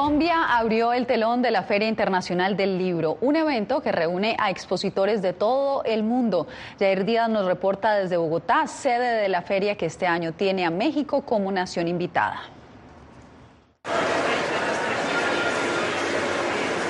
Colombia 0.00 0.56
abrió 0.56 0.94
el 0.94 1.06
telón 1.06 1.42
de 1.42 1.50
la 1.50 1.62
Feria 1.62 1.86
Internacional 1.86 2.56
del 2.56 2.78
Libro, 2.78 3.18
un 3.20 3.36
evento 3.36 3.82
que 3.82 3.92
reúne 3.92 4.34
a 4.38 4.48
expositores 4.48 5.20
de 5.20 5.34
todo 5.34 5.84
el 5.84 6.04
mundo. 6.04 6.46
Jair 6.78 7.04
Díaz 7.04 7.28
nos 7.28 7.44
reporta 7.44 7.92
desde 7.96 8.16
Bogotá, 8.16 8.66
sede 8.66 9.20
de 9.20 9.28
la 9.28 9.42
feria 9.42 9.76
que 9.76 9.84
este 9.84 10.06
año 10.06 10.32
tiene 10.32 10.64
a 10.64 10.70
México 10.70 11.20
como 11.20 11.52
nación 11.52 11.86
invitada. 11.86 12.40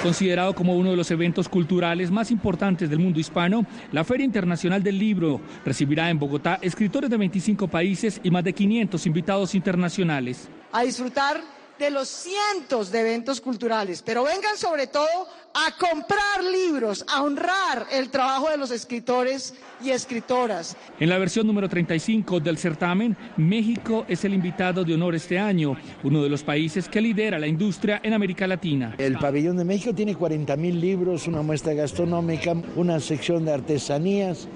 Considerado 0.05 0.55
como 0.55 0.77
uno 0.77 0.91
de 0.91 0.97
los 0.97 1.11
eventos 1.11 1.49
culturales 1.49 2.13
más 2.13 2.31
importantes 2.31 2.89
del 2.89 3.01
mundo 3.01 3.19
hispano, 3.19 3.67
la 3.91 4.05
Feria 4.05 4.25
Internacional 4.25 4.85
del 4.85 5.01
Libro 5.01 5.41
recibirá 5.65 6.11
en 6.11 6.21
Bogotá 6.21 6.61
escritores 6.63 7.11
de 7.11 7.17
25 7.17 7.67
países 7.67 8.21
y 8.23 8.31
más 8.31 8.45
de 8.45 8.53
500 8.53 9.05
invitados 9.05 9.57
internacionales. 9.57 10.49
A 10.71 10.83
disfrutar 10.83 11.41
de 11.81 11.91
los 11.91 12.09
cientos 12.09 12.93
de 12.93 13.01
eventos 13.01 13.41
culturales, 13.41 14.03
pero 14.03 14.23
vengan 14.23 14.57
sobre 14.59 14.87
todo 14.87 15.09
a 15.55 15.75
comprar 15.79 16.45
libros, 16.45 17.05
a 17.09 17.23
honrar 17.23 17.87
el 17.91 18.11
trabajo 18.11 18.51
de 18.51 18.59
los 18.59 18.71
escritores 18.71 19.55
y 19.83 19.89
escritoras. 19.91 20.77
En 21.01 21.09
la 21.09 21.17
versión 21.17 21.47
número 21.47 21.71
35 21.71 22.39
del 22.39 22.59
certamen, 22.59 23.17
México 23.39 24.05
es 24.09 24.25
el 24.27 24.35
invitado 24.35 24.85
de 24.85 24.93
honor 24.93 25.15
este 25.15 25.39
año, 25.39 25.75
uno 26.05 26.23
de 26.23 26.29
los 26.29 26.43
países 26.43 26.87
que 26.87 27.01
lidera 27.01 27.39
la 27.39 27.47
industria 27.47 28.01
en 28.05 28.13
América 28.13 28.47
Latina. 28.47 28.95
El 28.99 29.17
pabellón 29.17 29.57
de 29.57 29.65
México 29.65 29.95
tiene 29.95 30.15
40 30.15 30.55
mil 30.57 30.79
libros, 30.79 31.27
una 31.27 31.41
muestra 31.41 31.73
gastronómica, 31.73 32.55
una 32.77 33.01
sección 33.01 33.47
de 33.47 33.55
artesanías. 33.55 34.49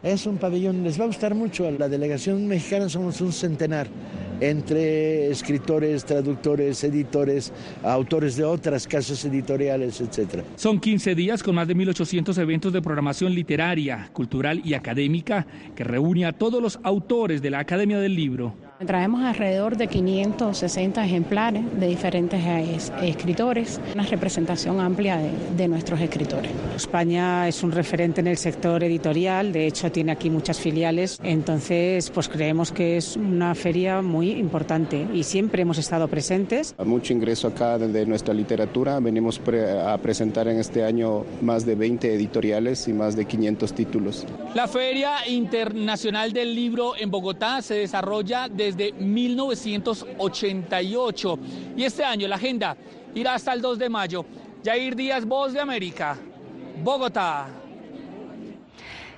Es 0.00 0.26
un 0.26 0.38
pabellón, 0.38 0.84
les 0.84 0.98
va 0.98 1.04
a 1.04 1.06
gustar 1.08 1.34
mucho. 1.34 1.68
La 1.72 1.88
delegación 1.88 2.46
mexicana 2.46 2.88
somos 2.88 3.20
un 3.20 3.32
centenar 3.32 3.88
entre 4.40 5.30
escritores, 5.30 6.04
traductores, 6.04 6.82
editores, 6.84 7.52
autores 7.82 8.36
de 8.36 8.44
otras 8.44 8.86
casas 8.86 9.24
editoriales, 9.24 10.00
etc. 10.00 10.42
Son 10.56 10.80
15 10.80 11.14
días 11.14 11.42
con 11.42 11.54
más 11.54 11.68
de 11.68 11.76
1.800 11.76 12.38
eventos 12.38 12.72
de 12.72 12.82
programación 12.82 13.34
literaria, 13.34 14.10
cultural 14.12 14.60
y 14.64 14.74
académica 14.74 15.46
que 15.74 15.84
reúne 15.84 16.26
a 16.26 16.32
todos 16.32 16.62
los 16.62 16.78
autores 16.82 17.42
de 17.42 17.50
la 17.50 17.60
Academia 17.60 17.98
del 17.98 18.14
Libro. 18.14 18.67
Traemos 18.86 19.22
alrededor 19.22 19.76
de 19.76 19.88
560 19.88 21.04
ejemplares 21.04 21.64
de 21.80 21.88
diferentes 21.88 22.40
escritores, 23.02 23.80
una 23.92 24.04
representación 24.04 24.78
amplia 24.78 25.16
de, 25.16 25.32
de, 25.56 25.66
nuestros 25.66 26.00
escritores. 26.00 26.52
España 26.76 27.48
es 27.48 27.64
un 27.64 27.72
referente 27.72 28.20
en 28.20 28.28
el 28.28 28.36
sector 28.36 28.84
editorial, 28.84 29.52
de 29.52 29.66
hecho 29.66 29.90
tiene 29.90 30.12
aquí 30.12 30.30
muchas 30.30 30.60
filiales, 30.60 31.18
entonces 31.24 32.08
pues 32.10 32.28
creemos 32.28 32.70
que 32.70 32.96
es 32.96 33.16
una 33.16 33.56
feria 33.56 34.00
muy 34.00 34.30
importante 34.30 35.08
y 35.12 35.24
siempre 35.24 35.62
hemos 35.62 35.78
estado 35.78 36.06
presentes. 36.06 36.76
Mucho 36.84 37.12
ingreso 37.12 37.48
acá 37.48 37.78
de 37.78 38.06
nuestra 38.06 38.32
literatura, 38.32 39.00
venimos 39.00 39.40
a 39.84 39.98
presentar 39.98 40.46
en 40.46 40.60
este 40.60 40.84
año 40.84 41.24
más 41.42 41.66
de 41.66 41.74
20 41.74 42.14
editoriales 42.14 42.86
y 42.86 42.92
más 42.92 43.16
de 43.16 43.24
500 43.24 43.72
títulos. 43.72 44.24
La 44.54 44.68
Feria 44.68 45.26
Internacional 45.26 46.32
del 46.32 46.54
Libro 46.54 46.92
en 46.96 47.10
Bogotá 47.10 47.60
se 47.60 47.74
desarrolla 47.74 48.48
de 48.48 48.67
desde 48.76 48.92
1988. 48.92 51.38
Y 51.76 51.84
este 51.84 52.04
año 52.04 52.28
la 52.28 52.36
agenda 52.36 52.76
irá 53.14 53.34
hasta 53.34 53.52
el 53.52 53.62
2 53.62 53.78
de 53.78 53.88
mayo. 53.88 54.24
Jair 54.64 54.96
Díaz, 54.96 55.24
Voz 55.24 55.52
de 55.52 55.60
América, 55.60 56.16
Bogotá. 56.82 57.46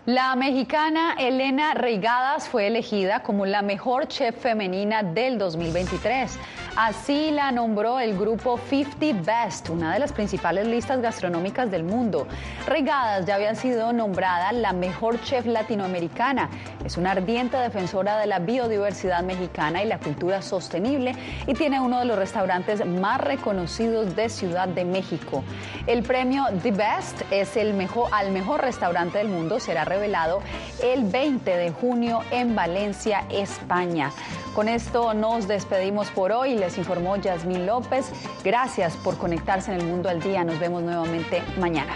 La 0.06 0.34
mexicana 0.34 1.14
Elena 1.18 1.74
Reigadas 1.74 2.48
fue 2.48 2.66
elegida 2.66 3.22
como 3.22 3.44
la 3.46 3.62
mejor 3.62 4.08
chef 4.08 4.36
femenina 4.40 5.02
del 5.02 5.38
2023. 5.38 6.38
Así 6.82 7.30
la 7.30 7.52
nombró 7.52 8.00
el 8.00 8.16
grupo 8.16 8.58
50 8.58 9.20
Best, 9.22 9.68
una 9.68 9.92
de 9.92 9.98
las 9.98 10.14
principales 10.14 10.66
listas 10.66 11.02
gastronómicas 11.02 11.70
del 11.70 11.84
mundo. 11.84 12.26
Reigadas 12.66 13.26
ya 13.26 13.34
había 13.34 13.54
sido 13.54 13.92
nombrada 13.92 14.50
la 14.52 14.72
mejor 14.72 15.20
chef 15.20 15.44
latinoamericana. 15.44 16.48
Es 16.82 16.96
una 16.96 17.10
ardiente 17.10 17.58
defensora 17.58 18.16
de 18.16 18.26
la 18.26 18.38
biodiversidad 18.38 19.22
mexicana 19.22 19.82
y 19.82 19.88
la 19.88 19.98
cultura 19.98 20.40
sostenible 20.40 21.14
y 21.46 21.52
tiene 21.52 21.80
uno 21.80 21.98
de 21.98 22.06
los 22.06 22.18
restaurantes 22.18 22.86
más 22.86 23.20
reconocidos 23.20 24.16
de 24.16 24.30
Ciudad 24.30 24.66
de 24.66 24.86
México. 24.86 25.44
El 25.86 26.02
premio 26.02 26.46
The 26.62 26.70
Best 26.70 27.20
es 27.30 27.58
el 27.58 27.74
mejor, 27.74 28.08
al 28.10 28.32
mejor 28.32 28.62
restaurante 28.62 29.18
del 29.18 29.28
mundo. 29.28 29.60
Será 29.60 29.84
revelado 29.84 30.40
el 30.82 31.04
20 31.04 31.58
de 31.58 31.72
junio 31.72 32.20
en 32.30 32.54
Valencia, 32.54 33.26
España. 33.28 34.12
Con 34.54 34.66
esto 34.66 35.14
nos 35.14 35.46
despedimos 35.46 36.10
por 36.10 36.32
hoy. 36.32 36.56
Informó 36.78 37.16
Yasmín 37.16 37.66
López. 37.66 38.10
Gracias 38.44 38.96
por 38.96 39.16
conectarse 39.16 39.72
en 39.72 39.80
el 39.80 39.86
mundo 39.86 40.08
al 40.08 40.20
día. 40.20 40.44
Nos 40.44 40.58
vemos 40.58 40.82
nuevamente 40.82 41.42
mañana. 41.58 41.94